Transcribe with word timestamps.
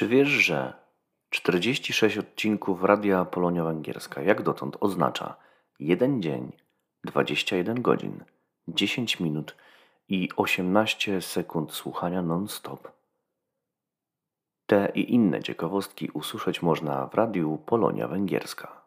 Czy 0.00 0.08
wiesz, 0.08 0.28
że 0.28 0.72
46 1.30 2.18
odcinków 2.18 2.84
Radia 2.84 3.24
Polonia 3.24 3.64
Węgierska 3.64 4.22
jak 4.22 4.42
dotąd 4.42 4.76
oznacza 4.80 5.36
jeden 5.78 6.22
dzień, 6.22 6.52
21 7.04 7.82
godzin, 7.82 8.24
10 8.68 9.20
minut 9.20 9.56
i 10.08 10.28
18 10.36 11.20
sekund 11.20 11.72
słuchania 11.72 12.22
non-stop? 12.22 12.92
Te 14.66 14.92
i 14.94 15.14
inne 15.14 15.42
ciekawostki 15.42 16.10
usłyszeć 16.12 16.62
można 16.62 17.06
w 17.06 17.14
Radiu 17.14 17.58
Polonia 17.66 18.08
Węgierska. 18.08 18.82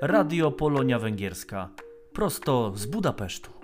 Radio 0.00 0.50
Polonia 0.50 0.98
Węgierska. 0.98 1.68
Prosto 2.12 2.72
z 2.74 2.86
Budapesztu. 2.86 3.59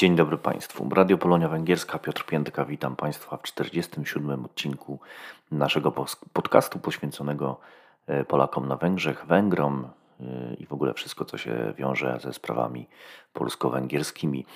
Dzień 0.00 0.16
dobry 0.16 0.38
Państwu. 0.38 0.88
Radio 0.94 1.18
Polonia 1.18 1.48
Węgierska, 1.48 1.98
Piotr 1.98 2.24
Piętka, 2.24 2.64
witam 2.64 2.96
Państwa 2.96 3.36
w 3.36 3.42
47 3.42 4.44
odcinku 4.44 5.00
naszego 5.50 5.92
podcastu 6.32 6.78
poświęconego 6.78 7.60
e, 8.06 8.24
Polakom 8.24 8.68
na 8.68 8.76
Węgrzech, 8.76 9.26
Węgrom 9.26 9.88
e, 10.20 10.54
i 10.54 10.66
w 10.66 10.72
ogóle 10.72 10.94
wszystko, 10.94 11.24
co 11.24 11.38
się 11.38 11.74
wiąże 11.76 12.18
ze 12.22 12.32
sprawami 12.32 12.86
polsko-węgierskimi. 13.32 14.46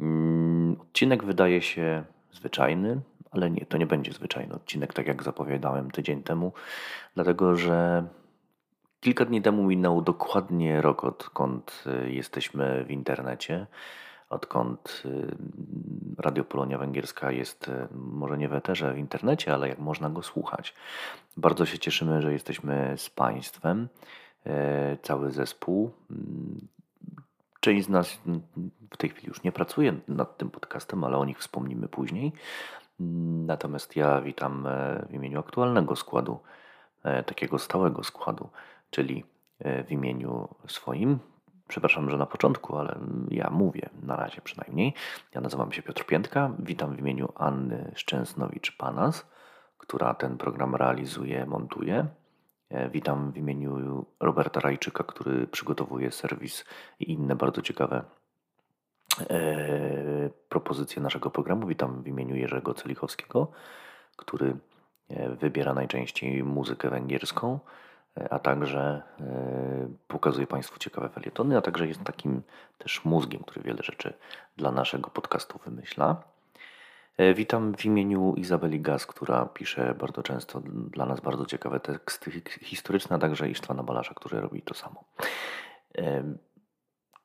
Mm, 0.00 0.76
Odcinek 0.80 1.24
wydaje 1.24 1.62
się 1.62 2.04
zwyczajny, 2.32 3.00
ale 3.30 3.50
nie, 3.50 3.66
to 3.66 3.78
nie 3.78 3.86
będzie 3.86 4.12
zwyczajny 4.12 4.54
odcinek, 4.54 4.92
tak 4.92 5.06
jak 5.06 5.22
zapowiadałem 5.22 5.90
tydzień 5.90 6.22
temu, 6.22 6.52
dlatego 7.14 7.56
że 7.56 8.04
Kilka 9.00 9.24
dni 9.24 9.42
temu 9.42 9.62
minął 9.62 10.02
dokładnie 10.02 10.80
rok, 10.80 11.04
odkąd 11.04 11.84
y, 12.04 12.10
jesteśmy 12.10 12.84
w 12.84 12.90
internecie, 12.90 13.66
odkąd 14.30 15.02
y, 15.04 15.36
Radio 16.18 16.44
Polonia 16.44 16.78
Węgierska 16.78 17.32
jest 17.32 17.68
y, 17.68 17.88
może 17.94 18.38
nie 18.38 18.48
w 18.48 18.52
eterze 18.54 18.94
w 18.94 18.98
internecie, 18.98 19.54
ale 19.54 19.68
jak 19.68 19.78
można 19.78 20.10
go 20.10 20.22
słuchać. 20.22 20.74
Bardzo 21.36 21.66
się 21.66 21.78
cieszymy, 21.78 22.22
że 22.22 22.32
jesteśmy 22.32 22.94
z 22.96 23.10
Państwem, 23.10 23.88
e, 24.46 24.96
cały 25.02 25.30
zespół. 25.30 25.90
Mm, 26.10 26.68
Część 27.60 27.86
z 27.86 27.88
nas 27.88 28.18
w 28.90 28.96
tej 28.96 29.10
chwili 29.10 29.28
już 29.28 29.42
nie 29.42 29.52
pracuje 29.52 29.94
nad 30.08 30.38
tym 30.38 30.50
podcastem, 30.50 31.04
ale 31.04 31.16
o 31.16 31.24
nich 31.24 31.38
wspomnimy 31.38 31.88
później. 31.88 32.32
Mm, 33.00 33.46
Natomiast 33.46 33.96
ja 33.96 34.20
witam 34.20 34.66
e, 34.66 35.06
w 35.10 35.14
imieniu 35.14 35.40
aktualnego 35.40 35.96
składu, 35.96 36.40
e, 37.02 37.22
takiego 37.22 37.58
stałego 37.58 38.04
składu, 38.04 38.48
czyli 38.90 39.24
e, 39.58 39.84
w 39.84 39.92
imieniu 39.92 40.48
swoim. 40.66 41.18
Przepraszam, 41.70 42.10
że 42.10 42.16
na 42.16 42.26
początku, 42.26 42.76
ale 42.76 42.98
ja 43.30 43.50
mówię, 43.50 43.88
na 44.02 44.16
razie 44.16 44.40
przynajmniej. 44.40 44.94
Ja 45.34 45.40
nazywam 45.40 45.72
się 45.72 45.82
Piotr 45.82 46.04
Piętka. 46.06 46.50
Witam 46.58 46.96
w 46.96 46.98
imieniu 46.98 47.32
Anny 47.34 47.92
Szczęsnowicz-Panas, 47.94 49.26
która 49.78 50.14
ten 50.14 50.38
program 50.38 50.74
realizuje, 50.74 51.46
montuje. 51.46 52.06
E, 52.68 52.90
witam 52.90 53.32
w 53.32 53.36
imieniu 53.36 54.06
Roberta 54.20 54.60
Rajczyka, 54.60 55.04
który 55.04 55.46
przygotowuje 55.46 56.10
serwis 56.10 56.64
i 57.00 57.12
inne 57.12 57.36
bardzo 57.36 57.62
ciekawe 57.62 58.04
e, 59.30 60.30
propozycje 60.48 61.02
naszego 61.02 61.30
programu. 61.30 61.66
Witam 61.66 62.02
w 62.02 62.08
imieniu 62.08 62.36
Jerzego 62.36 62.74
Celichowskiego, 62.74 63.50
który 64.16 64.56
e, 65.08 65.30
wybiera 65.30 65.74
najczęściej 65.74 66.44
muzykę 66.44 66.90
węgierską, 66.90 67.58
a 68.30 68.38
także 68.38 69.02
pokazuje 70.08 70.46
Państwu 70.46 70.78
ciekawe 70.78 71.08
felietony, 71.08 71.56
a 71.56 71.60
także 71.60 71.86
jest 71.86 72.04
takim 72.04 72.42
też 72.78 73.04
mózgiem, 73.04 73.42
który 73.42 73.62
wiele 73.62 73.82
rzeczy 73.82 74.14
dla 74.56 74.70
naszego 74.72 75.10
podcastu 75.10 75.58
wymyśla. 75.64 76.22
E, 77.16 77.34
witam 77.34 77.74
w 77.74 77.84
imieniu 77.84 78.34
Izabeli 78.34 78.80
Gaz, 78.80 79.06
która 79.06 79.46
pisze 79.46 79.94
bardzo 79.94 80.22
często 80.22 80.60
dla 80.64 81.06
nas 81.06 81.20
bardzo 81.20 81.46
ciekawe 81.46 81.80
teksty 81.80 82.30
historyczne, 82.62 83.16
a 83.16 83.18
także 83.18 83.50
Isztwana 83.50 83.82
Balasza, 83.82 84.14
który 84.14 84.40
robi 84.40 84.62
to 84.62 84.74
samo. 84.74 85.04
E, 85.98 86.34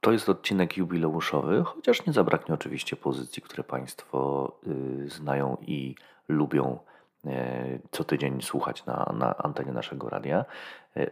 to 0.02 0.12
jest 0.12 0.30
odcinek 0.30 0.78
jubileuszowy, 0.78 1.64
chociaż 1.64 2.06
nie 2.06 2.14
zabraknie 2.14 2.56
oczywiście 2.56 2.96
pozycji, 2.96 3.42
które 3.42 3.64
Państwo 3.64 4.52
y, 4.68 5.10
znają 5.10 5.58
i 5.62 5.96
lubią 6.28 6.80
e, 6.80 6.95
co 7.92 8.04
tydzień 8.04 8.42
słuchać 8.42 8.86
na, 8.86 9.14
na 9.18 9.38
antenie 9.38 9.72
naszego 9.72 10.10
radia. 10.10 10.46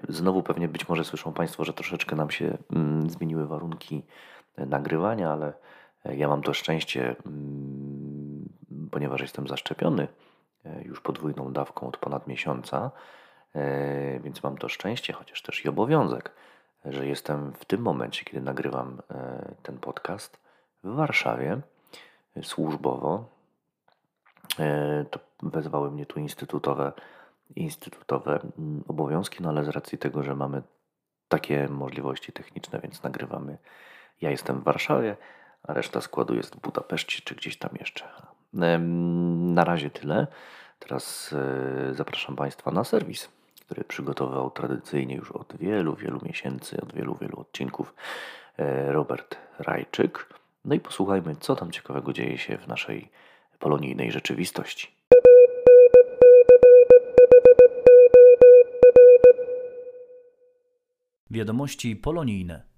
Znowu 0.09 0.43
pewnie 0.43 0.67
być 0.67 0.89
może 0.89 1.03
słyszą 1.03 1.33
Państwo, 1.33 1.65
że 1.65 1.73
troszeczkę 1.73 2.15
nam 2.15 2.31
się 2.31 2.57
mm, 2.73 3.09
zmieniły 3.09 3.47
warunki 3.47 4.03
nagrywania, 4.57 5.31
ale 5.31 5.53
ja 6.05 6.27
mam 6.27 6.41
to 6.41 6.53
szczęście, 6.53 7.15
mm, 7.25 8.49
ponieważ 8.91 9.21
jestem 9.21 9.47
zaszczepiony 9.47 10.07
e, 10.65 10.83
już 10.83 11.01
podwójną 11.01 11.53
dawką 11.53 11.87
od 11.87 11.97
ponad 11.97 12.27
miesiąca, 12.27 12.91
e, 13.55 14.19
więc 14.19 14.43
mam 14.43 14.57
to 14.57 14.69
szczęście, 14.69 15.13
chociaż 15.13 15.41
też 15.41 15.65
i 15.65 15.69
obowiązek, 15.69 16.31
że 16.85 17.07
jestem 17.07 17.53
w 17.53 17.65
tym 17.65 17.81
momencie, 17.81 18.25
kiedy 18.25 18.41
nagrywam 18.41 19.01
e, 19.11 19.55
ten 19.63 19.77
podcast 19.77 20.39
w 20.83 20.95
Warszawie 20.95 21.61
służbowo. 22.41 23.25
To 25.11 25.19
wezwały 25.43 25.91
mnie 25.91 26.05
tu 26.05 26.19
instytutowe, 26.19 26.91
instytutowe 27.55 28.39
mm, 28.59 28.83
obowiązki, 28.87 29.43
no 29.43 29.49
ale 29.49 29.63
z 29.63 29.69
racji 29.69 29.97
tego, 29.97 30.23
że 30.23 30.35
mamy 30.35 30.61
takie 31.27 31.67
możliwości 31.67 32.31
techniczne, 32.31 32.79
więc 32.79 33.03
nagrywamy. 33.03 33.57
Ja 34.21 34.29
jestem 34.29 34.59
w 34.59 34.63
Warszawie, 34.63 35.17
a 35.63 35.73
reszta 35.73 36.01
składu 36.01 36.35
jest 36.35 36.55
w 36.55 36.59
Budapeszcie 36.59 37.21
czy 37.21 37.35
gdzieś 37.35 37.57
tam 37.57 37.71
jeszcze. 37.79 38.05
Na 38.53 39.63
razie 39.63 39.89
tyle. 39.89 40.27
Teraz 40.79 41.33
e, 41.33 41.93
zapraszam 41.93 42.35
Państwa 42.35 42.71
na 42.71 42.83
serwis, 42.83 43.29
który 43.61 43.83
przygotował 43.83 44.51
tradycyjnie 44.51 45.15
już 45.15 45.31
od 45.31 45.57
wielu, 45.57 45.95
wielu 45.95 46.19
miesięcy, 46.23 46.81
od 46.81 46.93
wielu, 46.93 47.15
wielu 47.21 47.39
odcinków 47.39 47.93
e, 48.57 48.91
Robert 48.91 49.37
Rajczyk. 49.59 50.33
No 50.65 50.75
i 50.75 50.79
posłuchajmy, 50.79 51.35
co 51.35 51.55
tam 51.55 51.71
ciekawego 51.71 52.13
dzieje 52.13 52.37
się 52.37 52.57
w 52.57 52.67
naszej 52.67 53.11
polonijnej 53.63 54.11
rzeczywistości. 54.11 54.87
Wiadomości 61.29 61.95
polonijne. 61.95 62.72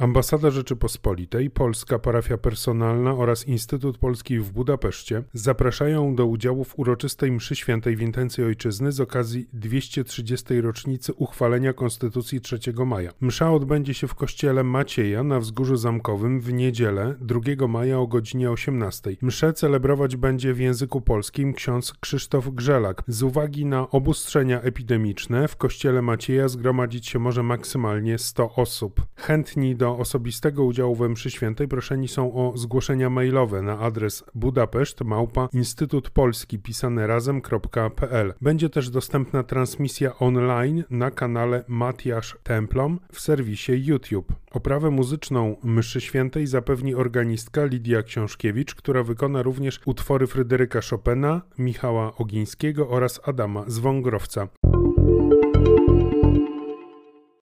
Ambasada 0.00 0.50
Rzeczypospolitej, 0.50 1.50
Polska 1.50 1.98
Parafia 1.98 2.38
Personalna 2.38 3.14
oraz 3.14 3.48
Instytut 3.48 3.98
Polski 3.98 4.38
w 4.38 4.52
Budapeszcie 4.52 5.22
zapraszają 5.32 6.14
do 6.14 6.26
udziału 6.26 6.64
w 6.64 6.78
uroczystej 6.78 7.32
mszy 7.32 7.56
świętej 7.56 7.96
w 7.96 8.02
intencji 8.02 8.44
ojczyzny 8.44 8.92
z 8.92 9.00
okazji 9.00 9.48
230. 9.52 10.60
rocznicy 10.60 11.14
uchwalenia 11.14 11.72
Konstytucji 11.72 12.40
3 12.40 12.58
maja. 12.86 13.12
Msza 13.20 13.52
odbędzie 13.52 13.94
się 13.94 14.08
w 14.08 14.14
kościele 14.14 14.64
Macieja 14.64 15.22
na 15.22 15.40
Wzgórzu 15.40 15.76
Zamkowym 15.76 16.40
w 16.40 16.52
niedzielę 16.52 17.16
2 17.20 17.68
maja 17.68 17.98
o 17.98 18.06
godzinie 18.06 18.50
18. 18.50 19.16
Mszę 19.22 19.52
celebrować 19.52 20.16
będzie 20.16 20.54
w 20.54 20.60
języku 20.60 21.00
polskim 21.00 21.54
ksiądz 21.54 21.92
Krzysztof 22.00 22.48
Grzelak. 22.48 23.02
Z 23.06 23.22
uwagi 23.22 23.66
na 23.66 23.90
obustrzenia 23.90 24.60
epidemiczne 24.60 25.48
w 25.48 25.56
kościele 25.56 26.02
Macieja 26.02 26.48
zgromadzić 26.48 27.08
się 27.08 27.18
może 27.18 27.42
maksymalnie 27.42 28.18
100 28.18 28.54
osób. 28.54 29.06
Chętni 29.16 29.76
do 29.76 29.89
osobistego 29.98 30.64
udziału 30.64 30.94
we 30.94 31.08
mszy 31.08 31.30
świętej 31.30 31.68
proszeni 31.68 32.08
są 32.08 32.34
o 32.34 32.56
zgłoszenia 32.56 33.10
mailowe 33.10 33.62
na 33.62 33.78
adres 33.78 34.24
budapeszt 34.34 35.00
małpa 35.00 35.48
Instytut 35.52 36.10
Polski 36.10 36.58
pisane 36.58 37.06
razem.pl. 37.06 38.34
Będzie 38.40 38.70
też 38.70 38.90
dostępna 38.90 39.42
transmisja 39.42 40.18
online 40.18 40.84
na 40.90 41.10
kanale 41.10 41.64
Matiasz 41.68 42.38
Templom 42.42 43.00
w 43.12 43.20
serwisie 43.20 43.72
YouTube. 43.84 44.32
Oprawę 44.50 44.90
muzyczną 44.90 45.56
mszy 45.62 46.00
świętej 46.00 46.46
zapewni 46.46 46.94
organistka 46.94 47.64
Lidia 47.64 48.02
Książkiewicz, 48.02 48.74
która 48.74 49.02
wykona 49.02 49.42
również 49.42 49.80
utwory 49.84 50.26
Fryderyka 50.26 50.80
Chopina, 50.90 51.42
Michała 51.58 52.16
Ogińskiego 52.16 52.88
oraz 52.88 53.20
Adama 53.24 53.64
Zwągrowca. 53.66 54.48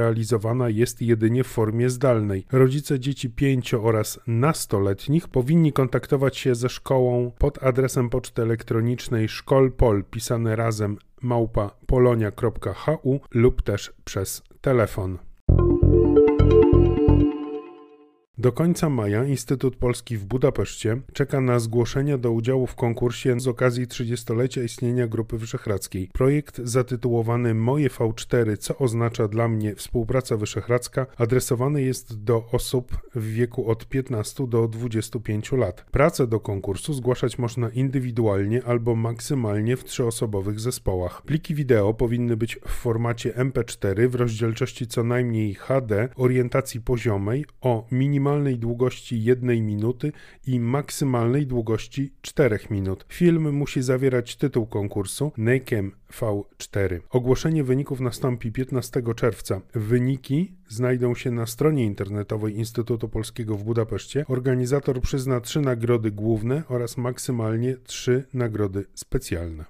jest 0.70 1.02
jedynie 1.02 1.44
w 1.44 1.48
formie 1.48 1.90
zdalnej. 1.90 2.46
Rodzice 2.52 3.00
dzieci 3.00 3.30
pięcio- 3.30 3.84
oraz 3.84 4.20
nastoletnich 4.28 5.28
powinni 5.28 5.74
kontaktować 5.74 6.38
się 6.38 6.56
ze 6.56 6.70
szkołą 6.70 7.32
pod 7.38 7.64
adresem 7.64 8.10
poczty 8.10 8.42
elektronicznej 8.42 9.30
szkolpol 9.30 10.04
pisane 10.04 10.56
razem 10.56 10.98
małpa 11.22 11.72
polonia.hu 11.86 13.20
lub 13.32 13.62
też 13.62 13.94
przez 14.04 14.44
telefon. 14.62 15.18
Do 18.42 18.52
końca 18.52 18.90
maja 18.90 19.26
Instytut 19.26 19.76
Polski 19.76 20.18
w 20.18 20.26
Budapeszcie 20.26 21.02
czeka 21.14 21.42
na 21.42 21.60
zgłoszenia 21.60 22.18
do 22.18 22.32
udziału 22.32 22.68
w 22.68 22.76
konkursie 22.76 23.40
z 23.40 23.48
okazji 23.48 23.88
30-lecia 23.88 24.64
istnienia 24.64 25.08
Grupy 25.08 25.38
Wyszehradzkiej. 25.38 26.10
Projekt 26.14 26.62
zatytułowany 26.64 27.54
Moje 27.54 27.90
V4, 27.90 28.58
co 28.58 28.78
oznacza 28.78 29.28
dla 29.28 29.48
mnie 29.48 29.76
współpraca 29.76 30.38
wyszehradzka, 30.38 31.06
adresowany 31.18 31.82
jest 31.82 32.24
do 32.24 32.46
osób 32.52 32.98
w 33.16 33.34
wieku 33.34 33.70
od 33.70 33.90
15 33.90 34.48
do 34.48 34.68
25 34.68 35.52
lat. 35.52 35.86
Pracę 35.92 36.28
do 36.28 36.40
konkursu 36.40 36.94
zgłaszać 36.94 37.38
można 37.38 37.70
indywidualnie 37.70 38.64
albo 38.66 38.96
maksymalnie 38.96 39.78
w 39.78 39.84
trzyosobowych 39.84 40.60
zespołach. 40.60 41.22
Pliki 41.22 41.56
wideo 41.56 41.94
powinny 41.94 42.38
być 42.38 42.60
w 42.68 42.72
formacie 42.72 43.32
MP4 43.32 44.08
w 44.08 44.16
rozdzielczości 44.16 44.88
co 44.88 45.04
najmniej 45.04 45.54
HD, 45.54 46.10
orientacji 46.16 46.82
poziomej 46.82 47.46
o 47.62 47.88
minimalnej 47.92 48.31
minimalnej 48.32 48.60
długości 48.60 49.24
1 49.24 49.66
minuty 49.66 50.12
i 50.48 50.60
maksymalnej 50.60 51.48
długości 51.48 52.14
4 52.22 52.60
minut. 52.70 53.06
Film 53.10 53.54
musi 53.54 53.82
zawierać 53.82 54.36
tytuł 54.36 54.66
konkursu 54.66 55.32
NAKEM 55.38 55.92
V4. 56.12 57.00
Ogłoszenie 57.10 57.64
wyników 57.64 58.00
nastąpi 58.00 58.52
15 58.52 59.02
czerwca. 59.16 59.62
Wyniki 59.74 60.52
znajdą 60.68 61.16
się 61.16 61.32
na 61.32 61.46
stronie 61.46 61.86
internetowej 61.86 62.58
Instytutu 62.58 63.10
Polskiego 63.10 63.58
w 63.58 63.64
Budapeszcie. 63.64 64.26
Organizator 64.28 65.02
przyzna 65.02 65.42
trzy 65.42 65.62
nagrody 65.62 66.12
główne 66.12 66.64
oraz 66.70 66.98
maksymalnie 66.98 67.78
trzy 67.84 68.24
nagrody 68.34 68.86
specjalne. 68.94 69.66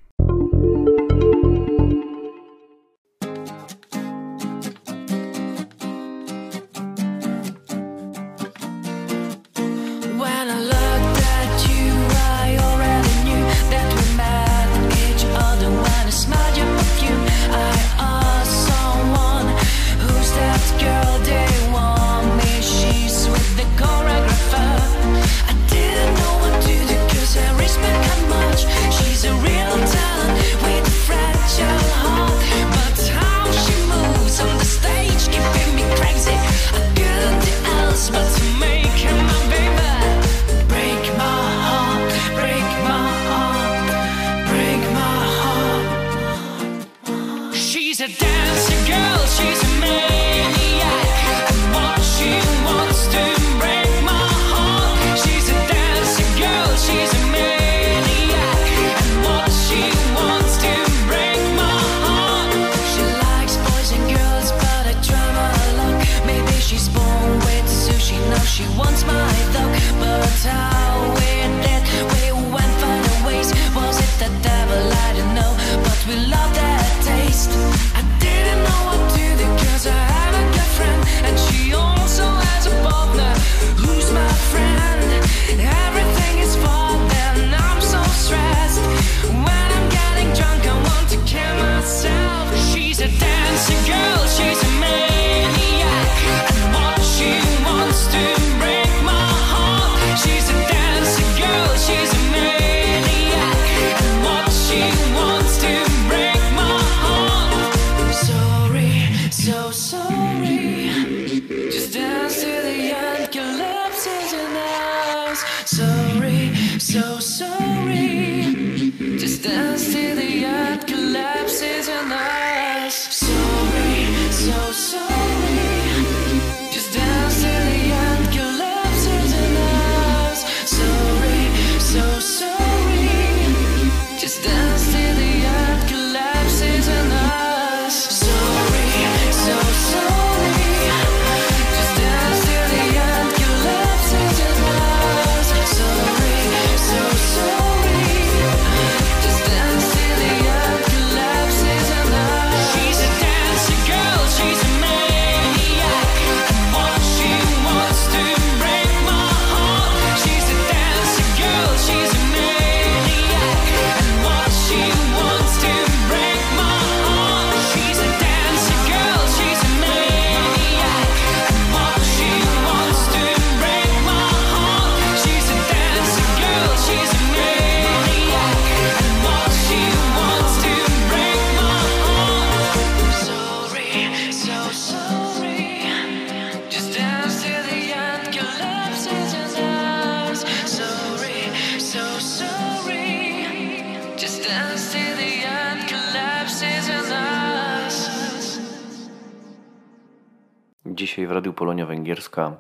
Radiu 201.42 201.54
Polonia 201.54 201.86
Węgierska 201.86 202.58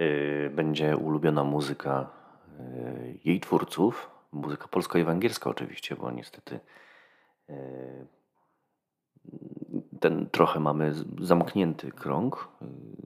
y, 0.00 0.50
będzie 0.54 0.96
ulubiona 0.96 1.44
muzyka 1.44 2.10
y, 2.60 3.18
jej 3.24 3.40
twórców, 3.40 4.10
muzyka 4.32 4.68
polska 4.68 4.98
i 4.98 5.04
węgierska 5.04 5.50
oczywiście, 5.50 5.96
bo 5.96 6.10
niestety 6.10 6.60
y, 7.50 8.06
ten 10.00 10.30
trochę 10.30 10.60
mamy 10.60 10.94
zamknięty 11.20 11.92
krąg 11.92 12.48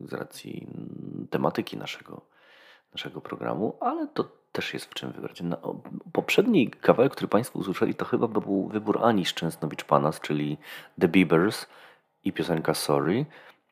z 0.05 0.13
racji 0.13 0.67
tematyki 1.31 1.77
naszego, 1.77 2.21
naszego 2.93 3.21
programu, 3.21 3.77
ale 3.81 4.07
to 4.07 4.25
też 4.53 4.75
jest 4.75 4.87
w 4.87 4.95
czym 4.95 5.13
wybrać. 5.13 5.41
Na 5.41 5.57
poprzedni 6.13 6.71
kawałek, 6.71 7.13
który 7.13 7.29
Państwo 7.29 7.59
usłyszeli, 7.59 7.95
to 7.95 8.05
chyba 8.05 8.29
był 8.29 8.69
wybór 8.69 8.99
Ani 9.03 9.25
Szczęsnowicz-Panas, 9.25 10.21
czyli 10.21 10.59
The 11.01 11.09
Biebers 11.09 11.67
i 12.25 12.33
piosenka 12.33 12.75
Sorry. 12.75 13.27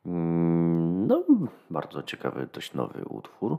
Mm, 0.09 1.07
no, 1.07 1.25
bardzo 1.71 2.03
ciekawy, 2.03 2.49
dość 2.53 2.75
nowy 2.75 3.05
utwór. 3.05 3.59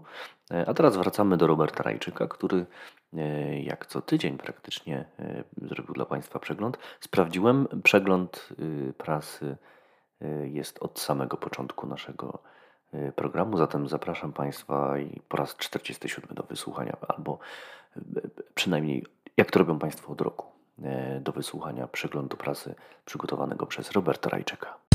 E, 0.51 0.70
a 0.70 0.74
teraz 0.74 0.98
wracamy 0.98 1.38
do 1.38 1.48
Roberta 1.48 1.84
Rajczyka, 1.84 2.27
który 2.27 2.65
e, 3.13 3.60
jak 3.62 3.86
co 3.86 4.01
tydzień 4.01 4.38
praktycznie 4.38 5.06
e, 5.20 5.44
zrobił 5.68 5.94
dla 5.94 6.06
Państwa 6.06 6.39
przegląd. 6.39 6.77
Sprawdziłem, 7.00 7.68
przegląd 7.84 8.50
y, 8.60 8.94
prasy 8.98 9.58
y, 10.22 10.50
jest 10.50 10.79
od 10.79 11.00
samego 11.00 11.38
początku 11.38 11.88
naszego 11.88 12.39
y, 12.94 13.12
programu, 13.15 13.58
zatem 13.58 13.88
zapraszam 13.88 14.34
Państwa 14.34 15.00
i 15.00 15.22
po 15.29 15.38
raz 15.38 15.56
47 15.56 16.36
do 16.36 16.44
wysłuchania, 16.44 16.98
albo 17.08 17.39
przynajmniej 18.56 19.06
jak 19.38 19.51
to 19.51 19.60
robią 19.60 19.79
Państwo 19.79 20.12
od 20.12 20.22
roku, 20.22 20.46
do 21.22 21.32
wysłuchania 21.32 21.88
przeglądu 21.88 22.38
prasy 22.38 22.75
przygotowanego 23.06 23.65
przez 23.65 23.91
Roberta 23.91 24.29
Rajczyka. 24.29 24.88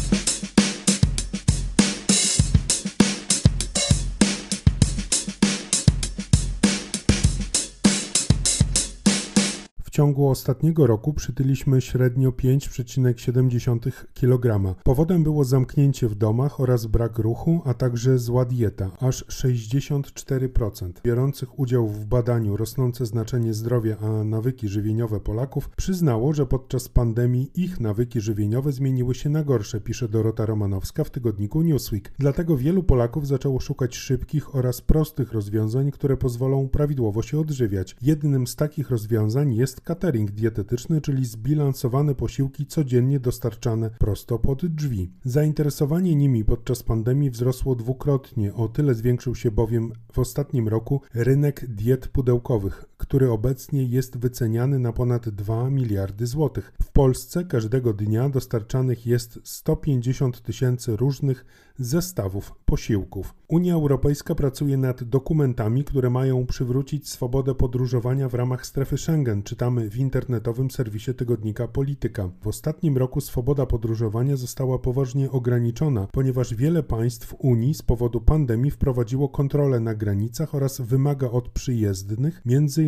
Ciągu 9.95 10.29
ostatniego 10.29 10.87
roku 10.87 11.13
przytyliśmy 11.13 11.81
średnio 11.81 12.31
5,7 12.31 13.91
kg. 14.15 14.75
Powodem 14.83 15.23
było 15.23 15.45
zamknięcie 15.45 16.09
w 16.09 16.15
domach 16.15 16.61
oraz 16.61 16.87
brak 16.87 17.19
ruchu, 17.19 17.61
a 17.65 17.75
także 17.75 18.19
zła 18.19 18.45
dieta. 18.45 18.91
Aż 19.01 19.25
64% 19.25 20.93
biorących 21.05 21.59
udział 21.59 21.89
w 21.89 22.05
badaniu 22.07 22.57
rosnące 22.57 23.07
znaczenie 23.07 23.55
zdrowia 23.55 23.97
a 24.01 24.25
nawyki 24.25 24.69
żywieniowe 24.69 25.21
Polaków 25.21 25.69
przyznało, 25.69 26.33
że 26.33 26.47
podczas 26.47 26.89
pandemii 26.89 27.51
ich 27.55 27.81
nawyki 27.81 28.21
żywieniowe 28.21 28.73
zmieniły 28.73 29.15
się 29.15 29.29
na 29.31 29.45
gorsze, 29.45 29.81
pisze 29.81 30.09
Dorota 30.09 30.47
Romanowska 30.47 31.05
w 31.05 31.11
tygodniku 31.11 31.63
Newsweek. 31.63 32.13
Dlatego 32.19 32.57
wielu 32.57 32.83
Polaków 32.83 33.27
zaczęło 33.27 33.61
szukać 33.61 33.97
szybkich 33.97 34.55
oraz 34.55 34.81
prostych 34.81 35.33
rozwiązań, 35.33 35.91
które 35.91 36.17
pozwolą 36.17 36.69
prawidłowo 36.69 37.23
się 37.23 37.41
odżywiać. 37.41 37.97
Jednym 38.03 38.47
z 38.47 38.57
takich 38.57 38.91
rozwiązań 38.91 39.55
jest 39.55 39.84
catering 39.85 40.31
dietetyczny, 40.31 41.00
czyli 41.00 41.25
zbilansowane 41.25 42.14
posiłki 42.14 42.67
codziennie 42.67 43.21
dostarczane 43.21 43.91
prosto 43.91 44.38
pod 44.38 44.67
drzwi. 44.67 45.12
Zainteresowanie 45.25 46.14
nimi 46.14 46.45
podczas 46.45 46.83
pandemii 46.83 47.31
wzrosło 47.31 47.75
dwukrotnie, 47.75 48.55
o 48.55 48.69
tyle 48.69 48.95
zwiększył 48.95 49.35
się 49.35 49.50
bowiem 49.50 49.93
w 50.12 50.19
ostatnim 50.19 50.69
roku 50.69 51.00
rynek 51.14 51.67
diet 51.69 52.09
pudełkowych, 52.09 52.85
który 53.05 53.31
obecnie 53.31 53.85
jest 53.85 54.19
wyceniany 54.19 54.79
na 54.79 54.93
ponad 54.93 55.29
2 55.29 55.71
miliardy 55.71 56.27
złotych. 56.27 56.73
W 56.83 56.91
Polsce 56.93 57.45
każdego 57.45 57.93
dnia 57.93 58.29
dostarczanych 58.29 59.07
jest 59.07 59.41
150 59.45 60.43
tysięcy 60.43 60.97
różnych 60.97 61.45
zestawów 61.79 62.53
posiłków. 62.65 63.35
Unia 63.49 63.75
Europejska 63.75 64.35
pracuje 64.35 64.77
nad 64.77 65.05
dokumentami, 65.05 65.85
które 65.85 66.11
mają 66.11 66.47
przywrócić 66.47 67.09
swobodę 67.09 67.55
podróżowania 67.55 68.29
w 68.29 68.35
ramach 68.35 68.67
strefy 68.67 68.99
Schengen, 68.99 69.43
czytamy 69.43 69.91
w 69.91 69.97
internetowym 69.97 70.71
serwisie 70.71 71.15
tygodnika 71.15 71.69
Polityka. 71.69 72.31
W 72.43 72.47
ostatnim 72.47 72.97
roku 72.97 73.21
swoboda 73.21 73.67
podróżowania 73.67 74.37
została 74.37 74.79
poważnie 74.79 75.31
ograniczona, 75.31 76.09
ponieważ 76.13 76.55
wiele 76.55 76.83
państw 76.83 77.35
Unii 77.39 77.75
z 77.75 77.83
powodu 77.83 78.21
pandemii 78.21 78.71
wprowadziło 78.71 79.29
kontrolę 79.29 79.81
na 79.81 79.95
granicach 79.95 80.55
oraz 80.55 80.81
wymaga 80.81 81.31
od 81.31 81.49
przyjezdnych 81.49 82.43